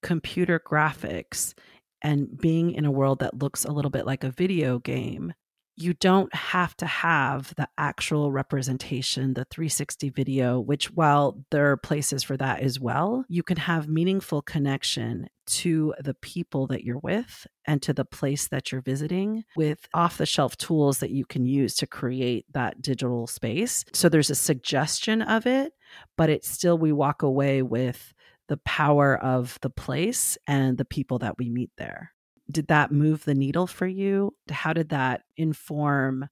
computer 0.03 0.61
graphics 0.61 1.55
and 2.03 2.37
being 2.39 2.73
in 2.73 2.85
a 2.85 2.91
world 2.91 3.21
that 3.21 3.39
looks 3.41 3.65
a 3.65 3.73
little 3.73 3.91
bit 3.91 4.07
like 4.07 4.25
a 4.25 4.31
video 4.31 4.79
game, 4.79 5.33
you 5.77 5.95
don't 5.95 6.33
have 6.35 6.77
to 6.77 6.87
have 6.87 7.55
the 7.57 7.67
actual 7.79 8.31
representation, 8.31 9.35
the 9.35 9.47
360 9.47 10.11
video, 10.11 10.61
which 10.61 10.91
while 10.91 11.45
there 11.51 11.71
are 11.71 11.77
places 11.79 12.23
for 12.23 12.37
that 12.37 12.61
as 12.61 12.79
well, 12.79 13.25
you 13.29 13.43
can 13.43 13.57
have 13.57 13.89
meaningful 13.89 14.43
connection 14.43 15.29
to 15.47 15.95
the 15.99 16.15
people 16.15 16.67
that 16.67 16.85
you're 16.85 16.99
with 16.99 17.47
and 17.67 17.81
to 17.83 17.93
the 17.93 18.05
place 18.05 18.49
that 18.49 18.71
you're 18.71 18.83
visiting 18.83 19.45
with 19.57 19.89
off 19.95 20.19
the 20.19 20.27
shelf 20.27 20.57
tools 20.57 20.99
that 20.99 21.11
you 21.11 21.25
can 21.25 21.47
use 21.47 21.75
to 21.75 21.87
create 21.87 22.45
that 22.53 22.83
digital 22.83 23.27
space. 23.27 23.85
So 23.95 24.09
there's 24.09 24.31
a 24.31 24.35
suggestion 24.35 25.23
of 25.23 25.47
it, 25.47 25.73
but 26.17 26.29
it's 26.29 26.49
still, 26.49 26.77
we 26.77 26.93
walk 26.93 27.23
away 27.23 27.63
with 27.63 28.13
the 28.49 28.59
power 28.59 29.17
of 29.19 29.59
the 29.63 29.71
place 29.71 30.37
and 30.47 30.77
the 30.79 30.85
people 30.85 31.19
that 31.21 31.39
we 31.39 31.49
meet 31.49 31.71
there 31.79 32.13
did 32.51 32.69
that 32.69 32.93
move 32.93 33.25
the 33.25 33.35
needle 33.35 33.67
for 33.67 33.87
you? 33.87 34.35
How 34.51 34.73
did 34.73 34.91
that 34.91 35.23
inform 35.37 36.29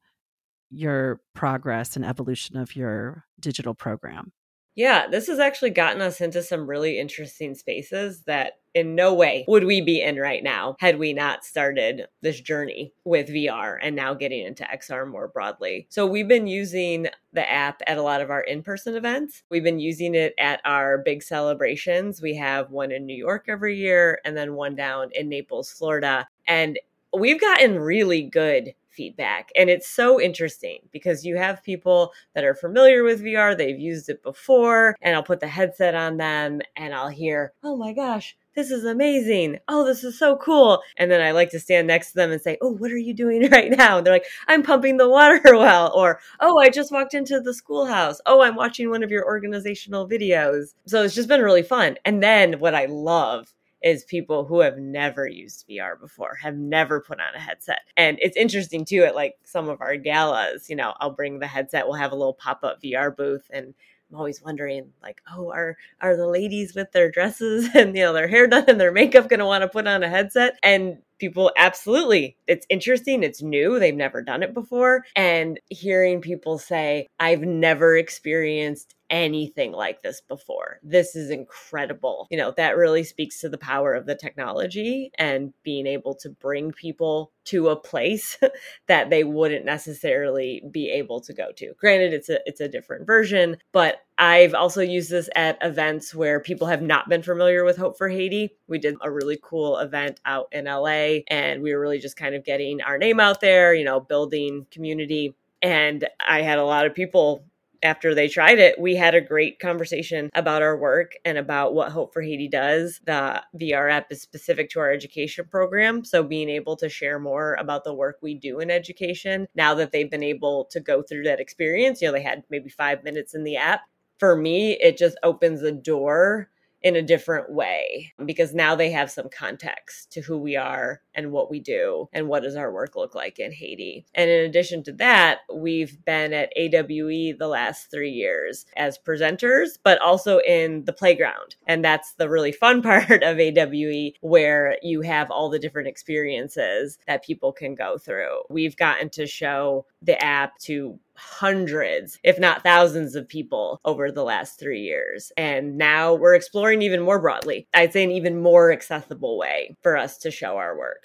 your 0.70 1.20
progress 1.34 1.96
and 1.96 2.04
evolution 2.04 2.56
of 2.56 2.76
your 2.76 3.24
digital 3.40 3.74
program? 3.74 4.32
Yeah, 4.76 5.08
this 5.08 5.26
has 5.26 5.38
actually 5.38 5.70
gotten 5.70 6.00
us 6.00 6.20
into 6.20 6.42
some 6.42 6.68
really 6.68 6.98
interesting 6.98 7.54
spaces 7.54 8.22
that 8.26 8.54
in 8.72 8.94
no 8.94 9.12
way 9.12 9.44
would 9.48 9.64
we 9.64 9.80
be 9.80 10.00
in 10.00 10.16
right 10.16 10.44
now 10.44 10.76
had 10.78 10.96
we 10.96 11.12
not 11.12 11.44
started 11.44 12.06
this 12.22 12.40
journey 12.40 12.92
with 13.04 13.28
VR 13.28 13.78
and 13.82 13.96
now 13.96 14.14
getting 14.14 14.46
into 14.46 14.62
XR 14.62 15.06
more 15.10 15.26
broadly. 15.26 15.88
So 15.90 16.06
we've 16.06 16.28
been 16.28 16.46
using 16.46 17.08
the 17.32 17.50
app 17.50 17.82
at 17.88 17.98
a 17.98 18.02
lot 18.02 18.20
of 18.20 18.30
our 18.30 18.42
in-person 18.42 18.94
events. 18.94 19.42
We've 19.50 19.64
been 19.64 19.80
using 19.80 20.14
it 20.14 20.34
at 20.38 20.60
our 20.64 20.98
big 20.98 21.24
celebrations. 21.24 22.22
We 22.22 22.36
have 22.36 22.70
one 22.70 22.92
in 22.92 23.06
New 23.06 23.16
York 23.16 23.46
every 23.48 23.76
year 23.76 24.20
and 24.24 24.36
then 24.36 24.54
one 24.54 24.76
down 24.76 25.10
in 25.14 25.28
Naples, 25.28 25.70
Florida. 25.72 26.28
And 26.46 26.78
we've 27.12 27.40
gotten 27.40 27.80
really 27.80 28.22
good 28.22 28.72
feedback. 28.90 29.50
And 29.56 29.70
it's 29.70 29.88
so 29.88 30.20
interesting 30.20 30.80
because 30.92 31.24
you 31.24 31.36
have 31.36 31.62
people 31.62 32.12
that 32.34 32.44
are 32.44 32.54
familiar 32.54 33.02
with 33.02 33.22
VR, 33.22 33.56
they've 33.56 33.78
used 33.78 34.08
it 34.08 34.22
before, 34.22 34.96
and 35.00 35.14
I'll 35.14 35.22
put 35.22 35.40
the 35.40 35.48
headset 35.48 35.94
on 35.94 36.16
them 36.16 36.60
and 36.76 36.94
I'll 36.94 37.08
hear, 37.08 37.52
oh 37.62 37.76
my 37.76 37.92
gosh, 37.92 38.36
this 38.56 38.70
is 38.70 38.84
amazing. 38.84 39.58
Oh, 39.68 39.84
this 39.86 40.02
is 40.02 40.18
so 40.18 40.36
cool. 40.36 40.82
And 40.96 41.10
then 41.10 41.20
I 41.20 41.30
like 41.30 41.50
to 41.50 41.60
stand 41.60 41.86
next 41.86 42.08
to 42.08 42.14
them 42.16 42.32
and 42.32 42.42
say, 42.42 42.58
Oh, 42.60 42.72
what 42.72 42.90
are 42.90 42.98
you 42.98 43.14
doing 43.14 43.48
right 43.50 43.70
now? 43.70 43.98
And 43.98 44.06
they're 44.06 44.14
like, 44.14 44.26
I'm 44.48 44.62
pumping 44.62 44.96
the 44.96 45.08
water 45.08 45.40
well. 45.44 45.92
Or, 45.94 46.20
Oh, 46.40 46.58
I 46.58 46.68
just 46.68 46.92
walked 46.92 47.14
into 47.14 47.40
the 47.40 47.54
schoolhouse. 47.54 48.20
Oh, 48.26 48.42
I'm 48.42 48.56
watching 48.56 48.90
one 48.90 49.02
of 49.02 49.10
your 49.10 49.24
organizational 49.24 50.08
videos. 50.08 50.74
So 50.86 51.02
it's 51.02 51.14
just 51.14 51.28
been 51.28 51.42
really 51.42 51.62
fun. 51.62 51.96
And 52.04 52.22
then 52.22 52.58
what 52.58 52.74
I 52.74 52.86
love 52.86 53.54
is 53.82 54.04
people 54.04 54.44
who 54.44 54.60
have 54.60 54.78
never 54.78 55.26
used 55.26 55.66
VR 55.68 55.98
before, 55.98 56.36
have 56.42 56.56
never 56.56 57.00
put 57.00 57.20
on 57.20 57.34
a 57.34 57.40
headset. 57.40 57.80
And 57.96 58.18
it's 58.20 58.36
interesting 58.36 58.84
too 58.84 59.04
at 59.04 59.14
like 59.14 59.36
some 59.44 59.68
of 59.68 59.80
our 59.80 59.96
galas, 59.96 60.68
you 60.68 60.76
know, 60.76 60.94
I'll 61.00 61.10
bring 61.10 61.38
the 61.38 61.46
headset, 61.46 61.86
we'll 61.86 61.94
have 61.96 62.12
a 62.12 62.16
little 62.16 62.34
pop-up 62.34 62.82
VR 62.82 63.16
booth 63.16 63.48
and 63.50 63.74
I'm 64.10 64.16
always 64.16 64.42
wondering, 64.42 64.92
like, 65.02 65.22
oh, 65.32 65.50
are 65.52 65.76
are 66.00 66.16
the 66.16 66.26
ladies 66.26 66.74
with 66.74 66.90
their 66.92 67.10
dresses 67.10 67.68
and 67.74 67.94
you 67.96 68.02
know 68.02 68.12
their 68.12 68.28
hair 68.28 68.46
done 68.46 68.64
and 68.66 68.80
their 68.80 68.92
makeup 68.92 69.28
going 69.28 69.40
to 69.40 69.46
want 69.46 69.62
to 69.62 69.68
put 69.68 69.86
on 69.86 70.02
a 70.02 70.08
headset? 70.08 70.58
And 70.62 70.98
people 71.20 71.52
absolutely 71.56 72.36
it's 72.46 72.66
interesting 72.70 73.22
it's 73.22 73.42
new 73.42 73.78
they've 73.78 73.94
never 73.94 74.22
done 74.22 74.42
it 74.42 74.54
before 74.54 75.04
and 75.14 75.60
hearing 75.68 76.20
people 76.20 76.58
say 76.58 77.06
i've 77.18 77.42
never 77.42 77.96
experienced 77.96 78.94
anything 79.10 79.72
like 79.72 80.02
this 80.02 80.22
before. 80.22 80.78
This 80.82 81.16
is 81.16 81.30
incredible. 81.30 82.28
You 82.30 82.38
know, 82.38 82.54
that 82.56 82.76
really 82.76 83.04
speaks 83.04 83.40
to 83.40 83.48
the 83.48 83.58
power 83.58 83.92
of 83.92 84.06
the 84.06 84.14
technology 84.14 85.10
and 85.18 85.52
being 85.62 85.86
able 85.86 86.14
to 86.16 86.30
bring 86.30 86.72
people 86.72 87.32
to 87.46 87.68
a 87.68 87.76
place 87.76 88.38
that 88.86 89.10
they 89.10 89.24
wouldn't 89.24 89.64
necessarily 89.64 90.62
be 90.70 90.88
able 90.90 91.20
to 91.22 91.34
go 91.34 91.50
to. 91.56 91.74
Granted 91.78 92.14
it's 92.14 92.28
a 92.28 92.38
it's 92.46 92.60
a 92.60 92.68
different 92.68 93.06
version, 93.06 93.56
but 93.72 94.00
I've 94.20 94.52
also 94.52 94.82
used 94.82 95.10
this 95.10 95.30
at 95.34 95.56
events 95.62 96.14
where 96.14 96.40
people 96.40 96.66
have 96.66 96.82
not 96.82 97.08
been 97.08 97.22
familiar 97.22 97.64
with 97.64 97.78
Hope 97.78 97.96
for 97.96 98.10
Haiti. 98.10 98.54
We 98.68 98.78
did 98.78 98.96
a 99.00 99.10
really 99.10 99.38
cool 99.42 99.78
event 99.78 100.20
out 100.26 100.48
in 100.52 100.66
LA 100.66 101.20
and 101.28 101.62
we 101.62 101.72
were 101.74 101.80
really 101.80 101.98
just 101.98 102.18
kind 102.18 102.34
of 102.34 102.44
getting 102.44 102.82
our 102.82 102.98
name 102.98 103.18
out 103.18 103.40
there, 103.40 103.74
you 103.74 103.84
know, 103.84 103.98
building 103.98 104.66
community 104.70 105.34
and 105.62 106.06
I 106.26 106.42
had 106.42 106.58
a 106.58 106.64
lot 106.64 106.86
of 106.86 106.94
people 106.94 107.44
after 107.82 108.14
they 108.14 108.28
tried 108.28 108.58
it, 108.58 108.78
we 108.78 108.94
had 108.94 109.14
a 109.14 109.20
great 109.20 109.58
conversation 109.58 110.28
about 110.34 110.62
our 110.62 110.76
work 110.76 111.12
and 111.24 111.38
about 111.38 111.74
what 111.74 111.92
Hope 111.92 112.12
for 112.12 112.20
Haiti 112.20 112.48
does. 112.48 113.00
The 113.06 113.42
VR 113.58 113.90
app 113.90 114.12
is 114.12 114.20
specific 114.20 114.68
to 114.70 114.80
our 114.80 114.90
education 114.90 115.46
program. 115.50 116.04
So, 116.04 116.22
being 116.22 116.48
able 116.50 116.76
to 116.76 116.88
share 116.88 117.18
more 117.18 117.54
about 117.58 117.84
the 117.84 117.94
work 117.94 118.18
we 118.20 118.34
do 118.34 118.60
in 118.60 118.70
education 118.70 119.46
now 119.54 119.74
that 119.74 119.92
they've 119.92 120.10
been 120.10 120.22
able 120.22 120.66
to 120.66 120.80
go 120.80 121.02
through 121.02 121.24
that 121.24 121.40
experience, 121.40 122.02
you 122.02 122.08
know, 122.08 122.12
they 122.12 122.22
had 122.22 122.44
maybe 122.50 122.68
five 122.68 123.02
minutes 123.02 123.34
in 123.34 123.44
the 123.44 123.56
app. 123.56 123.80
For 124.20 124.36
me, 124.36 124.72
it 124.72 124.98
just 124.98 125.16
opens 125.24 125.62
the 125.62 125.72
door 125.72 126.50
in 126.82 126.96
a 126.96 127.02
different 127.02 127.50
way 127.50 128.12
because 128.24 128.54
now 128.54 128.74
they 128.74 128.90
have 128.90 129.10
some 129.10 129.28
context 129.28 130.10
to 130.12 130.20
who 130.20 130.38
we 130.38 130.56
are 130.56 131.02
and 131.14 131.30
what 131.30 131.50
we 131.50 131.60
do 131.60 132.08
and 132.12 132.28
what 132.28 132.42
does 132.42 132.56
our 132.56 132.72
work 132.72 132.96
look 132.96 133.14
like 133.14 133.38
in 133.38 133.52
Haiti. 133.52 134.06
And 134.14 134.30
in 134.30 134.44
addition 134.44 134.82
to 134.84 134.92
that, 134.94 135.40
we've 135.54 136.02
been 136.04 136.32
at 136.32 136.52
AWE 136.56 137.36
the 137.38 137.48
last 137.48 137.90
3 137.90 138.10
years 138.10 138.66
as 138.76 138.98
presenters 138.98 139.78
but 139.82 140.00
also 140.00 140.38
in 140.40 140.84
the 140.84 140.92
playground. 140.92 141.56
And 141.66 141.84
that's 141.84 142.14
the 142.14 142.28
really 142.28 142.52
fun 142.52 142.82
part 142.90 143.22
of 143.22 143.38
AWE 143.38 144.12
where 144.20 144.78
you 144.82 145.02
have 145.02 145.30
all 145.30 145.50
the 145.50 145.58
different 145.58 145.88
experiences 145.88 146.98
that 147.06 147.24
people 147.24 147.52
can 147.52 147.74
go 147.74 147.98
through. 147.98 148.42
We've 148.48 148.76
gotten 148.76 149.10
to 149.10 149.26
show 149.26 149.86
the 150.02 150.22
app 150.22 150.58
to 150.60 150.98
hundreds, 151.20 152.18
if 152.24 152.38
not 152.38 152.62
thousands 152.62 153.14
of 153.14 153.28
people 153.28 153.80
over 153.84 154.10
the 154.10 154.24
last 154.24 154.58
three 154.58 154.80
years. 154.80 155.32
And 155.36 155.76
now 155.76 156.14
we're 156.14 156.34
exploring 156.34 156.82
even 156.82 157.00
more 157.00 157.20
broadly. 157.20 157.68
I'd 157.74 157.92
say 157.92 158.02
an 158.04 158.10
even 158.10 158.40
more 158.40 158.72
accessible 158.72 159.38
way 159.38 159.76
for 159.82 159.96
us 159.96 160.18
to 160.18 160.30
show 160.30 160.56
our 160.56 160.76
work. 160.76 161.04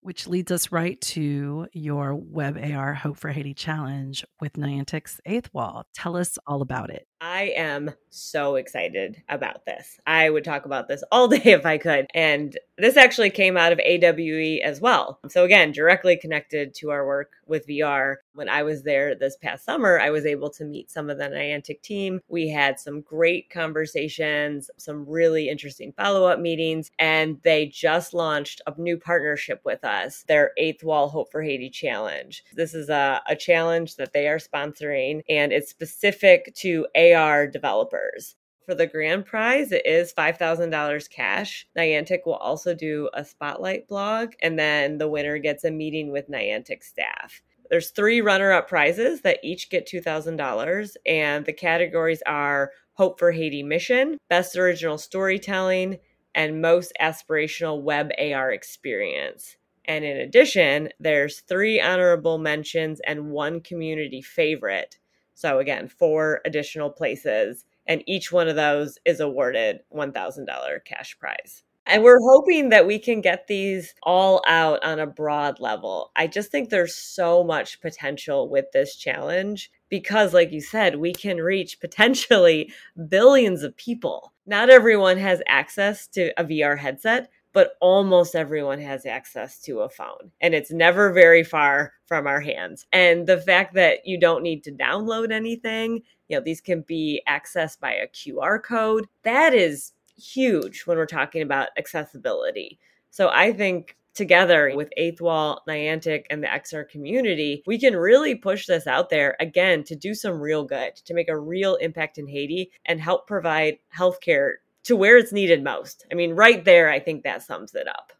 Which 0.00 0.26
leads 0.26 0.52
us 0.52 0.70
right 0.70 1.00
to 1.00 1.66
your 1.72 2.14
Web 2.14 2.58
AR 2.62 2.92
Hope 2.92 3.16
for 3.16 3.30
Haiti 3.30 3.54
challenge 3.54 4.22
with 4.38 4.52
Niantic's 4.52 5.18
Eighth 5.24 5.48
Wall. 5.54 5.86
Tell 5.94 6.14
us 6.14 6.36
all 6.46 6.60
about 6.60 6.90
it. 6.90 7.06
I 7.20 7.52
am 7.56 7.92
so 8.10 8.56
excited 8.56 9.22
about 9.28 9.64
this. 9.66 9.98
I 10.06 10.30
would 10.30 10.44
talk 10.44 10.66
about 10.66 10.88
this 10.88 11.02
all 11.10 11.28
day 11.28 11.42
if 11.44 11.66
I 11.66 11.78
could. 11.78 12.06
And 12.14 12.56
this 12.76 12.96
actually 12.96 13.30
came 13.30 13.56
out 13.56 13.72
of 13.72 13.80
AWE 13.80 14.60
as 14.62 14.80
well. 14.80 15.20
So, 15.28 15.44
again, 15.44 15.72
directly 15.72 16.16
connected 16.16 16.74
to 16.76 16.90
our 16.90 17.06
work 17.06 17.32
with 17.46 17.66
VR. 17.68 18.16
When 18.34 18.48
I 18.48 18.64
was 18.64 18.82
there 18.82 19.14
this 19.14 19.36
past 19.36 19.64
summer, 19.64 20.00
I 20.00 20.10
was 20.10 20.26
able 20.26 20.50
to 20.50 20.64
meet 20.64 20.90
some 20.90 21.08
of 21.08 21.18
the 21.18 21.24
Niantic 21.24 21.82
team. 21.82 22.20
We 22.28 22.48
had 22.48 22.80
some 22.80 23.00
great 23.00 23.48
conversations, 23.48 24.70
some 24.76 25.06
really 25.08 25.48
interesting 25.48 25.92
follow 25.92 26.24
up 26.24 26.40
meetings, 26.40 26.90
and 26.98 27.40
they 27.42 27.66
just 27.66 28.12
launched 28.12 28.60
a 28.66 28.74
new 28.76 28.96
partnership 28.96 29.60
with 29.64 29.84
us, 29.84 30.24
their 30.26 30.50
Eighth 30.56 30.82
Wall 30.82 31.08
Hope 31.08 31.30
for 31.30 31.42
Haiti 31.42 31.70
Challenge. 31.70 32.42
This 32.54 32.74
is 32.74 32.88
a, 32.88 33.22
a 33.28 33.36
challenge 33.36 33.96
that 33.96 34.12
they 34.12 34.26
are 34.26 34.38
sponsoring, 34.38 35.22
and 35.28 35.52
it's 35.52 35.70
specific 35.70 36.52
to 36.56 36.86
AR 37.12 37.46
developers. 37.46 38.36
For 38.64 38.74
the 38.74 38.86
grand 38.86 39.26
prize, 39.26 39.72
it 39.72 39.84
is 39.84 40.14
$5,000 40.14 41.10
cash. 41.10 41.66
Niantic 41.76 42.20
will 42.24 42.36
also 42.36 42.74
do 42.74 43.10
a 43.12 43.24
spotlight 43.24 43.86
blog, 43.86 44.32
and 44.40 44.58
then 44.58 44.96
the 44.96 45.08
winner 45.08 45.36
gets 45.38 45.64
a 45.64 45.70
meeting 45.70 46.10
with 46.10 46.30
Niantic 46.30 46.82
staff. 46.82 47.42
There's 47.68 47.90
three 47.90 48.20
runner 48.20 48.52
up 48.52 48.68
prizes 48.68 49.20
that 49.20 49.40
each 49.42 49.68
get 49.68 49.86
$2,000, 49.86 50.96
and 51.04 51.44
the 51.44 51.52
categories 51.52 52.22
are 52.24 52.72
Hope 52.94 53.18
for 53.18 53.32
Haiti 53.32 53.62
Mission, 53.62 54.16
Best 54.30 54.56
Original 54.56 54.96
Storytelling, 54.96 55.98
and 56.34 56.62
Most 56.62 56.92
Aspirational 57.00 57.82
Web 57.82 58.10
AR 58.18 58.50
Experience. 58.50 59.56
And 59.84 60.04
in 60.04 60.16
addition, 60.16 60.88
there's 60.98 61.40
three 61.40 61.80
honorable 61.80 62.38
mentions 62.38 63.00
and 63.00 63.30
one 63.30 63.60
community 63.60 64.22
favorite. 64.22 64.98
So 65.34 65.58
again, 65.58 65.88
four 65.88 66.40
additional 66.44 66.90
places 66.90 67.64
and 67.86 68.02
each 68.06 68.32
one 68.32 68.48
of 68.48 68.56
those 68.56 68.98
is 69.04 69.20
awarded 69.20 69.80
$1,000 69.92 70.84
cash 70.84 71.18
prize. 71.18 71.62
And 71.86 72.02
we're 72.02 72.20
hoping 72.20 72.70
that 72.70 72.86
we 72.86 72.98
can 72.98 73.20
get 73.20 73.46
these 73.46 73.94
all 74.02 74.42
out 74.46 74.82
on 74.82 74.98
a 74.98 75.06
broad 75.06 75.60
level. 75.60 76.12
I 76.16 76.26
just 76.26 76.50
think 76.50 76.70
there's 76.70 76.94
so 76.94 77.44
much 77.44 77.82
potential 77.82 78.48
with 78.48 78.72
this 78.72 78.96
challenge 78.96 79.70
because, 79.90 80.32
like 80.32 80.50
you 80.50 80.62
said, 80.62 80.96
we 80.96 81.12
can 81.12 81.36
reach 81.38 81.78
potentially 81.80 82.72
billions 83.08 83.62
of 83.62 83.76
people. 83.76 84.32
Not 84.46 84.70
everyone 84.70 85.18
has 85.18 85.42
access 85.46 86.06
to 86.08 86.32
a 86.40 86.44
VR 86.44 86.78
headset, 86.78 87.28
but 87.54 87.76
almost 87.80 88.34
everyone 88.34 88.80
has 88.80 89.06
access 89.06 89.58
to 89.60 89.80
a 89.80 89.88
phone 89.88 90.30
and 90.42 90.54
it's 90.54 90.72
never 90.72 91.12
very 91.12 91.42
far 91.42 91.94
from 92.04 92.26
our 92.26 92.40
hands. 92.40 92.84
And 92.92 93.26
the 93.26 93.40
fact 93.40 93.72
that 93.74 94.04
you 94.04 94.20
don't 94.20 94.42
need 94.42 94.62
to 94.64 94.72
download 94.72 95.32
anything, 95.32 96.02
you 96.28 96.36
know, 96.36 96.42
these 96.42 96.60
can 96.60 96.82
be 96.82 97.22
accessed 97.26 97.80
by 97.80 97.94
a 97.94 98.08
QR 98.08 98.62
code, 98.62 99.06
that 99.22 99.54
is 99.54 99.92
huge 100.16 100.82
when 100.82 100.98
we're 100.98 101.06
talking 101.06 101.42
about 101.42 101.68
accessibility. 101.78 102.78
So 103.10 103.30
I 103.32 103.52
think 103.52 103.96
together 104.14 104.72
with 104.74 104.92
Eighth 104.96 105.20
Wall, 105.20 105.62
Niantic, 105.68 106.24
and 106.30 106.42
the 106.42 106.48
XR 106.48 106.88
community, 106.88 107.62
we 107.66 107.78
can 107.78 107.96
really 107.96 108.34
push 108.34 108.66
this 108.66 108.86
out 108.86 109.10
there 109.10 109.36
again 109.40 109.82
to 109.84 109.96
do 109.96 110.14
some 110.14 110.40
real 110.40 110.64
good, 110.64 110.94
to 110.96 111.14
make 111.14 111.28
a 111.28 111.38
real 111.38 111.74
impact 111.76 112.18
in 112.18 112.26
Haiti 112.28 112.70
and 112.86 113.00
help 113.00 113.26
provide 113.26 113.78
healthcare 113.96 114.54
to 114.84 114.96
where 114.96 115.16
it's 115.16 115.32
needed 115.32 115.64
most. 115.64 116.06
I 116.12 116.14
mean, 116.14 116.32
right 116.32 116.64
there, 116.64 116.90
I 116.90 117.00
think 117.00 117.24
that 117.24 117.42
sums 117.42 117.74
it 117.74 117.88
up. 117.88 118.12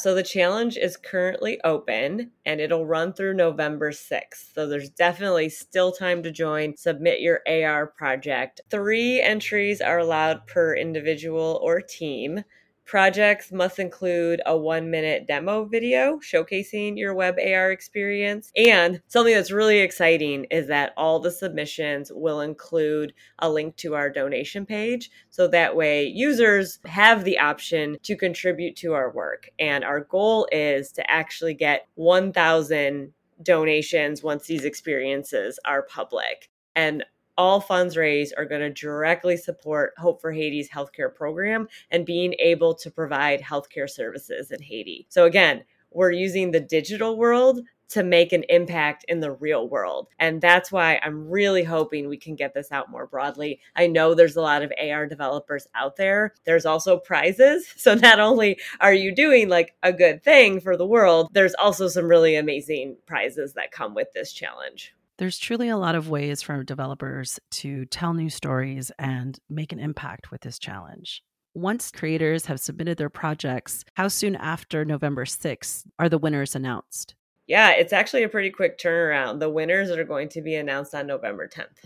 So 0.00 0.14
the 0.14 0.22
challenge 0.22 0.76
is 0.76 0.96
currently 0.96 1.60
open 1.64 2.30
and 2.46 2.60
it'll 2.60 2.86
run 2.86 3.12
through 3.12 3.34
November 3.34 3.90
6th. 3.90 4.54
So 4.54 4.68
there's 4.68 4.90
definitely 4.90 5.48
still 5.48 5.90
time 5.90 6.22
to 6.22 6.30
join. 6.30 6.76
Submit 6.76 7.20
your 7.20 7.40
AR 7.48 7.88
project. 7.88 8.60
Three 8.70 9.20
entries 9.20 9.80
are 9.80 9.98
allowed 9.98 10.46
per 10.46 10.76
individual 10.76 11.58
or 11.64 11.80
team. 11.80 12.44
Projects 12.88 13.52
must 13.52 13.78
include 13.78 14.40
a 14.46 14.56
one 14.56 14.90
minute 14.90 15.26
demo 15.26 15.66
video 15.66 16.16
showcasing 16.20 16.96
your 16.96 17.12
web 17.12 17.36
AR 17.38 17.70
experience. 17.70 18.50
And 18.56 19.02
something 19.08 19.34
that's 19.34 19.50
really 19.50 19.80
exciting 19.80 20.46
is 20.50 20.68
that 20.68 20.94
all 20.96 21.20
the 21.20 21.30
submissions 21.30 22.10
will 22.10 22.40
include 22.40 23.12
a 23.40 23.50
link 23.50 23.76
to 23.76 23.94
our 23.94 24.08
donation 24.08 24.64
page. 24.64 25.10
So 25.28 25.46
that 25.48 25.76
way 25.76 26.06
users 26.06 26.78
have 26.86 27.24
the 27.24 27.38
option 27.38 27.98
to 28.04 28.16
contribute 28.16 28.74
to 28.76 28.94
our 28.94 29.12
work. 29.12 29.50
And 29.58 29.84
our 29.84 30.00
goal 30.00 30.48
is 30.50 30.90
to 30.92 31.10
actually 31.10 31.52
get 31.52 31.88
1,000 31.96 33.12
donations 33.42 34.22
once 34.22 34.46
these 34.46 34.64
experiences 34.64 35.58
are 35.66 35.82
public. 35.82 36.48
And 36.74 37.04
all 37.38 37.60
funds 37.60 37.96
raised 37.96 38.34
are 38.36 38.44
going 38.44 38.60
to 38.60 38.70
directly 38.70 39.36
support 39.38 39.94
Hope 39.96 40.20
for 40.20 40.32
Haiti's 40.32 40.68
healthcare 40.68 41.14
program 41.14 41.68
and 41.90 42.04
being 42.04 42.34
able 42.40 42.74
to 42.74 42.90
provide 42.90 43.40
healthcare 43.40 43.88
services 43.88 44.50
in 44.50 44.60
Haiti. 44.60 45.06
So, 45.08 45.24
again, 45.24 45.64
we're 45.90 46.10
using 46.10 46.50
the 46.50 46.60
digital 46.60 47.16
world 47.16 47.60
to 47.90 48.02
make 48.02 48.32
an 48.32 48.44
impact 48.48 49.04
in 49.08 49.20
the 49.20 49.32
real 49.32 49.68
world. 49.68 50.08
And 50.18 50.40
that's 50.40 50.70
why 50.70 51.00
I'm 51.02 51.28
really 51.28 51.64
hoping 51.64 52.06
we 52.08 52.18
can 52.18 52.34
get 52.34 52.52
this 52.52 52.70
out 52.70 52.90
more 52.90 53.06
broadly. 53.06 53.60
I 53.74 53.86
know 53.86 54.14
there's 54.14 54.36
a 54.36 54.42
lot 54.42 54.62
of 54.62 54.72
AR 54.78 55.06
developers 55.06 55.66
out 55.74 55.96
there. 55.96 56.34
There's 56.44 56.66
also 56.66 56.98
prizes. 56.98 57.66
So 57.78 57.94
not 57.94 58.20
only 58.20 58.58
are 58.80 58.92
you 58.92 59.14
doing 59.14 59.48
like 59.48 59.74
a 59.82 59.92
good 59.92 60.22
thing 60.22 60.60
for 60.60 60.76
the 60.76 60.86
world, 60.86 61.30
there's 61.32 61.54
also 61.54 61.88
some 61.88 62.06
really 62.06 62.36
amazing 62.36 62.96
prizes 63.06 63.54
that 63.54 63.70
come 63.70 63.94
with 63.94 64.12
this 64.12 64.32
challenge. 64.32 64.94
There's 65.18 65.36
truly 65.36 65.68
a 65.68 65.76
lot 65.76 65.96
of 65.96 66.08
ways 66.08 66.42
for 66.42 66.62
developers 66.62 67.40
to 67.50 67.86
tell 67.86 68.14
new 68.14 68.30
stories 68.30 68.92
and 69.00 69.36
make 69.50 69.72
an 69.72 69.80
impact 69.80 70.30
with 70.30 70.42
this 70.42 70.60
challenge. 70.60 71.24
Once 71.54 71.90
creators 71.90 72.46
have 72.46 72.60
submitted 72.60 72.98
their 72.98 73.10
projects, 73.10 73.84
how 73.94 74.06
soon 74.06 74.36
after 74.36 74.84
November 74.84 75.24
6th 75.24 75.86
are 75.98 76.08
the 76.08 76.18
winners 76.18 76.54
announced? 76.54 77.16
Yeah, 77.48 77.70
it's 77.70 77.92
actually 77.92 78.22
a 78.22 78.28
pretty 78.28 78.50
quick 78.50 78.78
turnaround. 78.78 79.40
The 79.40 79.50
winners 79.50 79.90
are 79.90 80.04
going 80.04 80.28
to 80.28 80.40
be 80.40 80.54
announced 80.54 80.94
on 80.94 81.08
November 81.08 81.48
10th. 81.48 81.78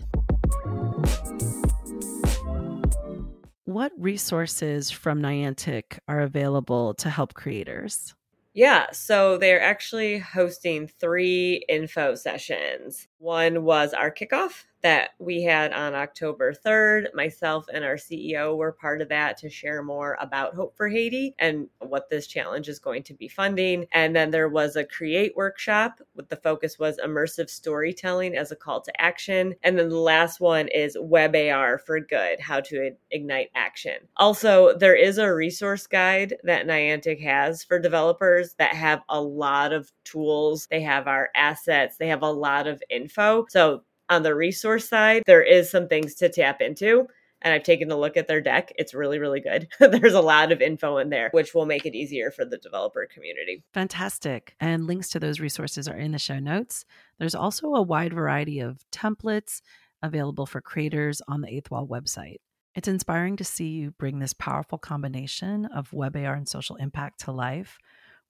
What 3.63 3.93
resources 3.97 4.91
from 4.91 5.23
Niantic 5.23 5.97
are 6.07 6.19
available 6.19 6.93
to 6.93 7.09
help 7.09 7.33
creators? 7.33 8.13
Yeah, 8.53 8.91
so 8.91 9.39
they're 9.39 9.59
actually 9.59 10.19
hosting 10.19 10.87
three 10.87 11.65
info 11.67 12.13
sessions. 12.13 13.07
One 13.23 13.63
was 13.63 13.93
our 13.93 14.11
kickoff 14.11 14.65
that 14.83 15.11
we 15.17 15.41
had 15.41 15.71
on 15.71 15.95
October 15.95 16.53
3rd. 16.53 17.05
Myself 17.13 17.65
and 17.73 17.83
our 17.85 17.95
CEO 17.95 18.57
were 18.57 18.73
part 18.73 19.01
of 19.01 19.07
that 19.09 19.37
to 19.37 19.49
share 19.49 19.81
more 19.81 20.17
about 20.19 20.53
Hope 20.53 20.75
for 20.75 20.89
Haiti 20.89 21.33
and 21.39 21.69
what 21.79 22.09
this 22.09 22.27
challenge 22.27 22.67
is 22.67 22.79
going 22.79 23.03
to 23.03 23.13
be 23.13 23.29
funding. 23.29 23.85
And 23.93 24.13
then 24.13 24.29
there 24.29 24.49
was 24.49 24.75
a 24.75 24.83
create 24.83 25.37
workshop 25.37 26.01
with 26.15 26.27
the 26.27 26.35
focus 26.35 26.77
was 26.77 26.99
immersive 27.03 27.49
storytelling 27.49 28.35
as 28.35 28.51
a 28.51 28.57
call 28.57 28.81
to 28.81 29.01
action. 29.01 29.55
And 29.63 29.79
then 29.79 29.87
the 29.87 29.95
last 29.95 30.41
one 30.41 30.67
is 30.67 30.97
Web 30.99 31.33
AR 31.33 31.77
for 31.77 32.01
Good, 32.01 32.41
how 32.41 32.59
to 32.59 32.91
ignite 33.11 33.51
action. 33.55 33.99
Also, 34.17 34.77
there 34.77 34.95
is 34.95 35.17
a 35.17 35.33
resource 35.33 35.87
guide 35.87 36.35
that 36.43 36.67
Niantic 36.67 37.21
has 37.21 37.63
for 37.63 37.79
developers 37.79 38.55
that 38.55 38.73
have 38.73 39.01
a 39.07 39.21
lot 39.21 39.71
of 39.71 39.93
tools. 40.03 40.67
They 40.69 40.81
have 40.81 41.07
our 41.07 41.29
assets, 41.35 41.95
they 41.95 42.09
have 42.09 42.21
a 42.21 42.29
lot 42.29 42.67
of 42.67 42.83
info. 42.89 43.12
So 43.49 43.83
on 44.09 44.23
the 44.23 44.35
resource 44.35 44.87
side, 44.87 45.23
there 45.25 45.41
is 45.43 45.69
some 45.69 45.87
things 45.87 46.15
to 46.15 46.29
tap 46.29 46.61
into. 46.61 47.07
And 47.41 47.53
I've 47.53 47.63
taken 47.63 47.91
a 47.91 47.97
look 47.97 48.15
at 48.15 48.27
their 48.27 48.39
deck. 48.39 48.71
It's 48.77 48.93
really, 48.93 49.19
really 49.19 49.41
good. 49.41 49.67
There's 49.79 50.13
a 50.13 50.21
lot 50.21 50.53
of 50.53 50.61
info 50.61 50.97
in 50.97 51.09
there, 51.09 51.29
which 51.33 51.53
will 51.53 51.65
make 51.65 51.85
it 51.85 51.93
easier 51.93 52.31
for 52.31 52.45
the 52.45 52.57
developer 52.57 53.05
community. 53.13 53.63
Fantastic. 53.73 54.55
And 54.61 54.87
links 54.87 55.09
to 55.09 55.19
those 55.19 55.41
resources 55.41 55.89
are 55.89 55.97
in 55.97 56.13
the 56.13 56.19
show 56.19 56.39
notes. 56.39 56.85
There's 57.19 57.35
also 57.35 57.75
a 57.75 57.81
wide 57.81 58.13
variety 58.13 58.61
of 58.61 58.85
templates 58.91 59.61
available 60.01 60.45
for 60.45 60.61
creators 60.61 61.21
on 61.27 61.41
the 61.41 61.53
Eighth 61.53 61.69
Wall 61.69 61.85
website. 61.85 62.37
It's 62.75 62.87
inspiring 62.87 63.35
to 63.37 63.43
see 63.43 63.67
you 63.67 63.91
bring 63.91 64.19
this 64.19 64.33
powerful 64.33 64.77
combination 64.77 65.65
of 65.65 65.91
web 65.91 66.15
AR 66.15 66.33
and 66.33 66.47
social 66.47 66.77
impact 66.77 67.19
to 67.21 67.31
life 67.31 67.77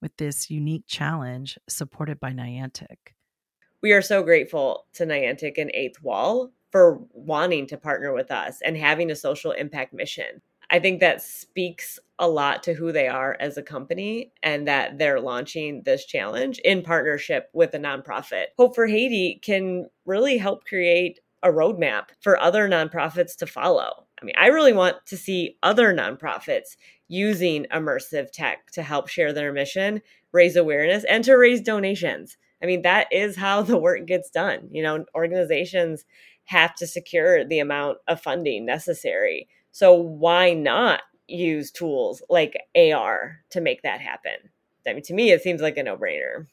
with 0.01 0.17
this 0.17 0.49
unique 0.49 0.85
challenge 0.87 1.57
supported 1.69 2.19
by 2.19 2.31
Niantic 2.31 3.12
we 3.83 3.91
are 3.91 4.01
so 4.01 4.23
grateful 4.23 4.85
to 4.93 5.05
Niantic 5.05 5.57
and 5.57 5.69
Eighth 5.73 6.01
Wall 6.01 6.51
for 6.71 6.99
wanting 7.11 7.67
to 7.67 7.77
partner 7.77 8.13
with 8.13 8.31
us 8.31 8.59
and 8.65 8.77
having 8.77 9.11
a 9.11 9.15
social 9.15 9.51
impact 9.51 9.93
mission. 9.93 10.41
I 10.71 10.79
think 10.79 11.01
that 11.01 11.21
speaks 11.21 11.99
a 12.17 12.27
lot 12.27 12.63
to 12.63 12.73
who 12.73 12.93
they 12.93 13.07
are 13.07 13.35
as 13.39 13.57
a 13.57 13.61
company 13.61 14.31
and 14.41 14.67
that 14.67 14.97
they're 14.97 15.19
launching 15.19 15.83
this 15.83 16.05
challenge 16.05 16.59
in 16.59 16.81
partnership 16.81 17.49
with 17.53 17.73
a 17.75 17.77
nonprofit. 17.77 18.45
Hope 18.57 18.73
for 18.73 18.87
Haiti 18.87 19.39
can 19.43 19.87
really 20.05 20.37
help 20.37 20.63
create 20.63 21.19
a 21.43 21.49
roadmap 21.49 22.05
for 22.21 22.39
other 22.39 22.69
nonprofits 22.69 23.35
to 23.35 23.45
follow. 23.45 24.05
I 24.21 24.25
mean, 24.25 24.35
I 24.37 24.47
really 24.47 24.71
want 24.71 25.05
to 25.07 25.17
see 25.17 25.57
other 25.61 25.93
nonprofits 25.93 26.77
using 27.09 27.67
immersive 27.71 28.31
tech 28.31 28.71
to 28.71 28.81
help 28.81 29.09
share 29.09 29.33
their 29.33 29.51
mission, 29.51 30.01
raise 30.31 30.55
awareness, 30.55 31.03
and 31.03 31.23
to 31.25 31.33
raise 31.33 31.59
donations. 31.59 32.37
I 32.63 32.65
mean, 32.65 32.83
that 32.83 33.11
is 33.11 33.35
how 33.35 33.61
the 33.61 33.77
work 33.77 34.05
gets 34.05 34.29
done. 34.29 34.69
You 34.71 34.83
know, 34.83 35.05
organizations 35.13 36.05
have 36.45 36.73
to 36.75 36.87
secure 36.87 37.43
the 37.43 37.59
amount 37.59 37.97
of 38.07 38.21
funding 38.21 38.65
necessary. 38.65 39.49
So 39.71 39.93
why 39.93 40.53
not 40.53 41.01
use 41.27 41.71
tools 41.71 42.23
like 42.29 42.57
AR 42.75 43.41
to 43.49 43.59
make 43.59 43.81
that 43.81 43.99
happen? 43.99 44.49
I 44.87 44.93
mean, 44.93 45.03
to 45.03 45.13
me, 45.13 45.31
it 45.31 45.41
seems 45.41 45.61
like 45.61 45.75
a 45.75 45.83
no 45.83 45.97
brainer. 45.97 46.47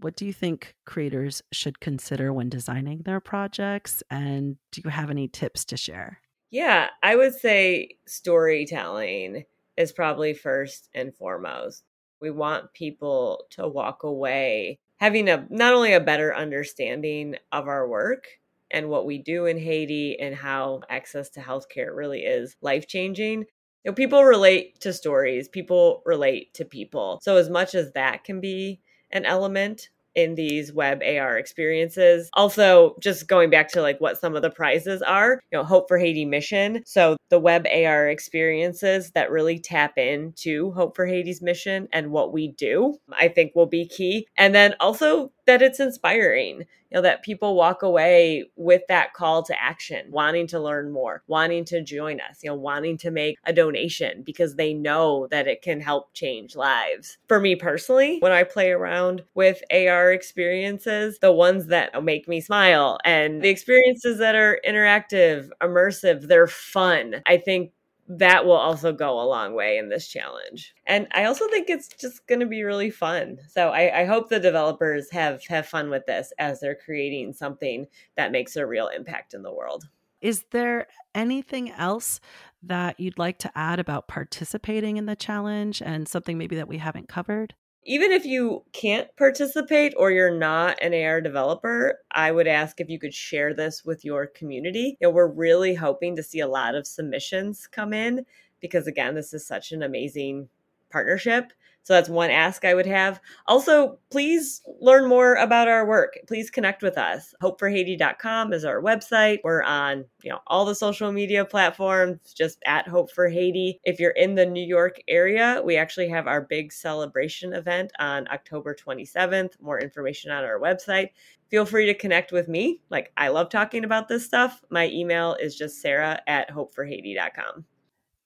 What 0.00 0.16
do 0.16 0.24
you 0.24 0.32
think 0.32 0.74
creators 0.86 1.42
should 1.52 1.80
consider 1.80 2.32
when 2.32 2.48
designing 2.48 3.02
their 3.04 3.20
projects? 3.20 4.02
And 4.10 4.56
do 4.72 4.80
you 4.84 4.90
have 4.90 5.10
any 5.10 5.28
tips 5.28 5.66
to 5.66 5.76
share? 5.76 6.20
Yeah, 6.50 6.88
I 7.02 7.16
would 7.16 7.34
say 7.34 7.96
storytelling 8.06 9.44
is 9.76 9.92
probably 9.92 10.32
first 10.32 10.88
and 10.94 11.14
foremost. 11.14 11.82
We 12.20 12.30
want 12.30 12.72
people 12.72 13.44
to 13.50 13.68
walk 13.68 14.02
away 14.02 14.78
having 14.98 15.28
a 15.28 15.46
not 15.50 15.74
only 15.74 15.92
a 15.92 16.00
better 16.00 16.34
understanding 16.34 17.36
of 17.52 17.68
our 17.68 17.88
work 17.88 18.26
and 18.70 18.88
what 18.88 19.06
we 19.06 19.18
do 19.18 19.46
in 19.46 19.58
Haiti 19.58 20.18
and 20.18 20.34
how 20.34 20.80
access 20.88 21.30
to 21.30 21.40
healthcare 21.40 21.94
really 21.94 22.20
is 22.20 22.56
life 22.60 22.88
changing. 22.88 23.40
You 23.84 23.90
know, 23.90 23.92
people 23.92 24.24
relate 24.24 24.80
to 24.80 24.92
stories, 24.92 25.48
people 25.48 26.02
relate 26.04 26.52
to 26.54 26.64
people. 26.64 27.20
So 27.22 27.36
as 27.36 27.48
much 27.48 27.74
as 27.74 27.92
that 27.92 28.24
can 28.24 28.40
be 28.40 28.80
an 29.12 29.24
element 29.24 29.90
in 30.16 30.34
these 30.34 30.72
web 30.72 31.02
AR 31.06 31.38
experiences. 31.38 32.28
Also, 32.32 32.96
just 33.00 33.28
going 33.28 33.50
back 33.50 33.68
to 33.72 33.82
like 33.82 34.00
what 34.00 34.18
some 34.18 34.34
of 34.34 34.42
the 34.42 34.50
prizes 34.50 35.02
are, 35.02 35.40
you 35.52 35.58
know, 35.58 35.64
Hope 35.64 35.86
for 35.86 35.98
Haiti 35.98 36.24
mission. 36.24 36.82
So 36.86 37.16
the 37.28 37.38
web 37.38 37.66
AR 37.72 38.08
experiences 38.08 39.12
that 39.12 39.30
really 39.30 39.58
tap 39.58 39.98
into 39.98 40.72
Hope 40.72 40.96
for 40.96 41.06
Haiti's 41.06 41.42
mission 41.42 41.86
and 41.92 42.10
what 42.10 42.32
we 42.32 42.48
do, 42.48 42.96
I 43.12 43.28
think 43.28 43.54
will 43.54 43.66
be 43.66 43.86
key. 43.86 44.26
And 44.36 44.54
then 44.54 44.74
also 44.80 45.30
that 45.46 45.62
it's 45.62 45.80
inspiring 45.80 46.64
you 46.90 46.96
know 46.96 47.02
that 47.02 47.22
people 47.22 47.56
walk 47.56 47.82
away 47.82 48.44
with 48.56 48.82
that 48.88 49.14
call 49.14 49.42
to 49.42 49.62
action 49.62 50.06
wanting 50.10 50.46
to 50.46 50.60
learn 50.60 50.92
more 50.92 51.22
wanting 51.26 51.64
to 51.64 51.82
join 51.82 52.20
us 52.20 52.38
you 52.42 52.50
know 52.50 52.56
wanting 52.56 52.96
to 52.98 53.10
make 53.10 53.36
a 53.44 53.52
donation 53.52 54.22
because 54.22 54.54
they 54.54 54.74
know 54.74 55.26
that 55.30 55.48
it 55.48 55.62
can 55.62 55.80
help 55.80 56.12
change 56.14 56.54
lives 56.54 57.18
for 57.28 57.40
me 57.40 57.56
personally 57.56 58.18
when 58.20 58.32
i 58.32 58.42
play 58.42 58.70
around 58.70 59.22
with 59.34 59.62
ar 59.72 60.05
experiences 60.12 61.18
the 61.20 61.32
ones 61.32 61.66
that 61.66 62.02
make 62.04 62.28
me 62.28 62.40
smile 62.40 62.98
and 63.04 63.42
the 63.42 63.48
experiences 63.48 64.18
that 64.18 64.34
are 64.34 64.60
interactive 64.66 65.48
immersive 65.62 66.28
they're 66.28 66.46
fun 66.46 67.22
i 67.26 67.36
think 67.36 67.72
that 68.08 68.44
will 68.44 68.52
also 68.52 68.92
go 68.92 69.20
a 69.20 69.26
long 69.26 69.54
way 69.54 69.78
in 69.78 69.88
this 69.88 70.06
challenge. 70.06 70.74
And 70.86 71.08
I 71.12 71.24
also 71.24 71.48
think 71.48 71.68
it's 71.68 71.88
just 71.88 72.26
going 72.26 72.40
to 72.40 72.46
be 72.46 72.62
really 72.62 72.90
fun. 72.90 73.38
So 73.48 73.70
I, 73.70 74.02
I, 74.02 74.04
hope 74.04 74.28
the 74.28 74.38
developers 74.38 75.10
have 75.10 75.44
have 75.46 75.66
fun 75.66 75.90
with 75.90 76.06
this 76.06 76.32
as 76.38 76.60
they're 76.60 76.76
creating 76.76 77.32
something 77.32 77.86
that 78.16 78.32
makes 78.32 78.56
a 78.56 78.66
real 78.66 78.88
impact 78.88 79.34
in 79.34 79.42
the 79.42 79.52
world. 79.52 79.88
Is 80.20 80.44
there 80.50 80.86
anything 81.14 81.70
else 81.70 82.20
that 82.62 82.98
you'd 82.98 83.18
like 83.18 83.38
to 83.38 83.58
add 83.58 83.78
about 83.78 84.08
participating 84.08 84.96
in 84.96 85.06
the 85.06 85.16
challenge 85.16 85.82
and 85.82 86.08
something 86.08 86.38
maybe 86.38 86.56
that 86.56 86.68
we 86.68 86.78
haven't 86.78 87.08
covered? 87.08 87.54
Even 87.86 88.10
if 88.10 88.26
you 88.26 88.64
can't 88.72 89.08
participate 89.16 89.94
or 89.96 90.10
you're 90.10 90.36
not 90.36 90.76
an 90.82 90.92
AR 90.92 91.20
developer, 91.20 92.00
I 92.10 92.32
would 92.32 92.48
ask 92.48 92.80
if 92.80 92.90
you 92.90 92.98
could 92.98 93.14
share 93.14 93.54
this 93.54 93.84
with 93.84 94.04
your 94.04 94.26
community. 94.26 94.98
You 95.00 95.08
know, 95.08 95.10
we're 95.10 95.28
really 95.28 95.74
hoping 95.74 96.16
to 96.16 96.22
see 96.22 96.40
a 96.40 96.48
lot 96.48 96.74
of 96.74 96.86
submissions 96.86 97.68
come 97.68 97.92
in 97.92 98.26
because, 98.60 98.88
again, 98.88 99.14
this 99.14 99.32
is 99.32 99.46
such 99.46 99.70
an 99.70 99.82
amazing 99.84 100.48
partnership. 100.90 101.52
So 101.86 101.94
that's 101.94 102.08
one 102.08 102.30
ask 102.30 102.64
I 102.64 102.74
would 102.74 102.86
have. 102.86 103.20
Also, 103.46 104.00
please 104.10 104.60
learn 104.80 105.08
more 105.08 105.36
about 105.36 105.68
our 105.68 105.86
work. 105.86 106.18
Please 106.26 106.50
connect 106.50 106.82
with 106.82 106.98
us. 106.98 107.32
Hopeforhaiti.com 107.40 108.52
is 108.52 108.64
our 108.64 108.82
website. 108.82 109.38
We're 109.44 109.62
on, 109.62 110.04
you 110.24 110.30
know, 110.30 110.40
all 110.48 110.64
the 110.64 110.74
social 110.74 111.12
media 111.12 111.44
platforms, 111.44 112.34
just 112.34 112.58
at 112.66 112.88
Hope 112.88 113.12
for 113.12 113.28
Haiti. 113.28 113.78
If 113.84 114.00
you're 114.00 114.10
in 114.10 114.34
the 114.34 114.44
New 114.44 114.66
York 114.66 115.00
area, 115.06 115.62
we 115.64 115.76
actually 115.76 116.08
have 116.08 116.26
our 116.26 116.40
big 116.40 116.72
celebration 116.72 117.52
event 117.52 117.92
on 118.00 118.26
October 118.32 118.74
27th. 118.74 119.52
More 119.60 119.78
information 119.78 120.32
on 120.32 120.42
our 120.42 120.58
website. 120.58 121.10
Feel 121.52 121.66
free 121.66 121.86
to 121.86 121.94
connect 121.94 122.32
with 122.32 122.48
me. 122.48 122.80
Like, 122.90 123.12
I 123.16 123.28
love 123.28 123.48
talking 123.48 123.84
about 123.84 124.08
this 124.08 124.26
stuff. 124.26 124.60
My 124.70 124.88
email 124.88 125.36
is 125.40 125.54
just 125.54 125.80
sarah 125.80 126.20
at 126.26 126.50
hopeforhaiti.com. 126.50 127.64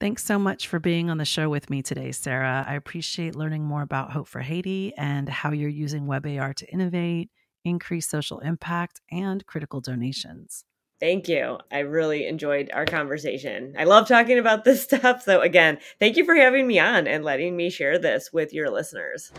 Thanks 0.00 0.24
so 0.24 0.38
much 0.38 0.66
for 0.66 0.78
being 0.78 1.10
on 1.10 1.18
the 1.18 1.26
show 1.26 1.50
with 1.50 1.68
me 1.68 1.82
today, 1.82 2.10
Sarah. 2.10 2.64
I 2.66 2.74
appreciate 2.74 3.36
learning 3.36 3.64
more 3.64 3.82
about 3.82 4.12
Hope 4.12 4.28
for 4.28 4.40
Haiti 4.40 4.94
and 4.96 5.28
how 5.28 5.52
you're 5.52 5.68
using 5.68 6.06
WebAR 6.06 6.54
to 6.54 6.66
innovate, 6.72 7.28
increase 7.66 8.08
social 8.08 8.38
impact, 8.38 9.02
and 9.10 9.44
critical 9.44 9.82
donations. 9.82 10.64
Thank 11.00 11.28
you. 11.28 11.58
I 11.70 11.80
really 11.80 12.26
enjoyed 12.26 12.70
our 12.72 12.86
conversation. 12.86 13.74
I 13.78 13.84
love 13.84 14.08
talking 14.08 14.38
about 14.38 14.64
this 14.64 14.82
stuff. 14.84 15.22
So, 15.22 15.42
again, 15.42 15.76
thank 15.98 16.16
you 16.16 16.24
for 16.24 16.34
having 16.34 16.66
me 16.66 16.78
on 16.78 17.06
and 17.06 17.22
letting 17.22 17.54
me 17.54 17.68
share 17.68 17.98
this 17.98 18.32
with 18.32 18.54
your 18.54 18.70
listeners. 18.70 19.30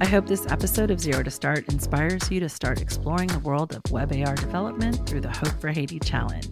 I 0.00 0.06
hope 0.06 0.26
this 0.26 0.46
episode 0.46 0.90
of 0.90 0.98
Zero 0.98 1.22
to 1.22 1.30
Start 1.30 1.68
inspires 1.68 2.28
you 2.28 2.40
to 2.40 2.48
start 2.48 2.80
exploring 2.80 3.28
the 3.28 3.38
world 3.38 3.76
of 3.76 3.84
WebAR 3.84 4.34
development 4.34 5.08
through 5.08 5.20
the 5.20 5.30
Hope 5.30 5.60
for 5.60 5.68
Haiti 5.68 6.00
Challenge. 6.00 6.48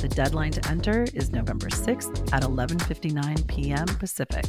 The 0.00 0.08
deadline 0.08 0.52
to 0.52 0.66
enter 0.70 1.04
is 1.12 1.30
November 1.30 1.68
6th 1.68 2.32
at 2.32 2.42
11:59 2.42 3.46
p.m. 3.46 3.86
Pacific. 3.86 4.46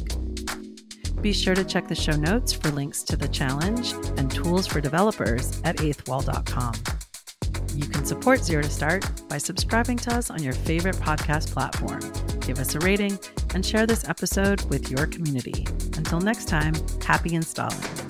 Be 1.20 1.32
sure 1.32 1.54
to 1.54 1.62
check 1.62 1.88
the 1.88 1.94
show 1.94 2.16
notes 2.16 2.54
for 2.54 2.70
links 2.70 3.02
to 3.04 3.16
the 3.18 3.28
challenge 3.28 3.92
and 4.16 4.30
tools 4.30 4.66
for 4.66 4.80
developers 4.80 5.60
at 5.64 5.76
eighthwall.com. 5.76 6.72
You 7.74 7.86
can 7.86 8.06
support 8.06 8.42
Zero 8.42 8.62
to 8.62 8.70
Start 8.70 9.28
by 9.28 9.36
subscribing 9.36 9.98
to 9.98 10.14
us 10.14 10.30
on 10.30 10.42
your 10.42 10.54
favorite 10.54 10.96
podcast 10.96 11.52
platform. 11.52 12.00
Give 12.40 12.58
us 12.58 12.74
a 12.74 12.78
rating 12.80 13.18
and 13.54 13.64
share 13.64 13.86
this 13.86 14.08
episode 14.08 14.62
with 14.70 14.90
your 14.90 15.06
community. 15.06 15.66
Until 15.98 16.20
next 16.20 16.48
time, 16.48 16.74
happy 17.02 17.34
installing. 17.34 18.01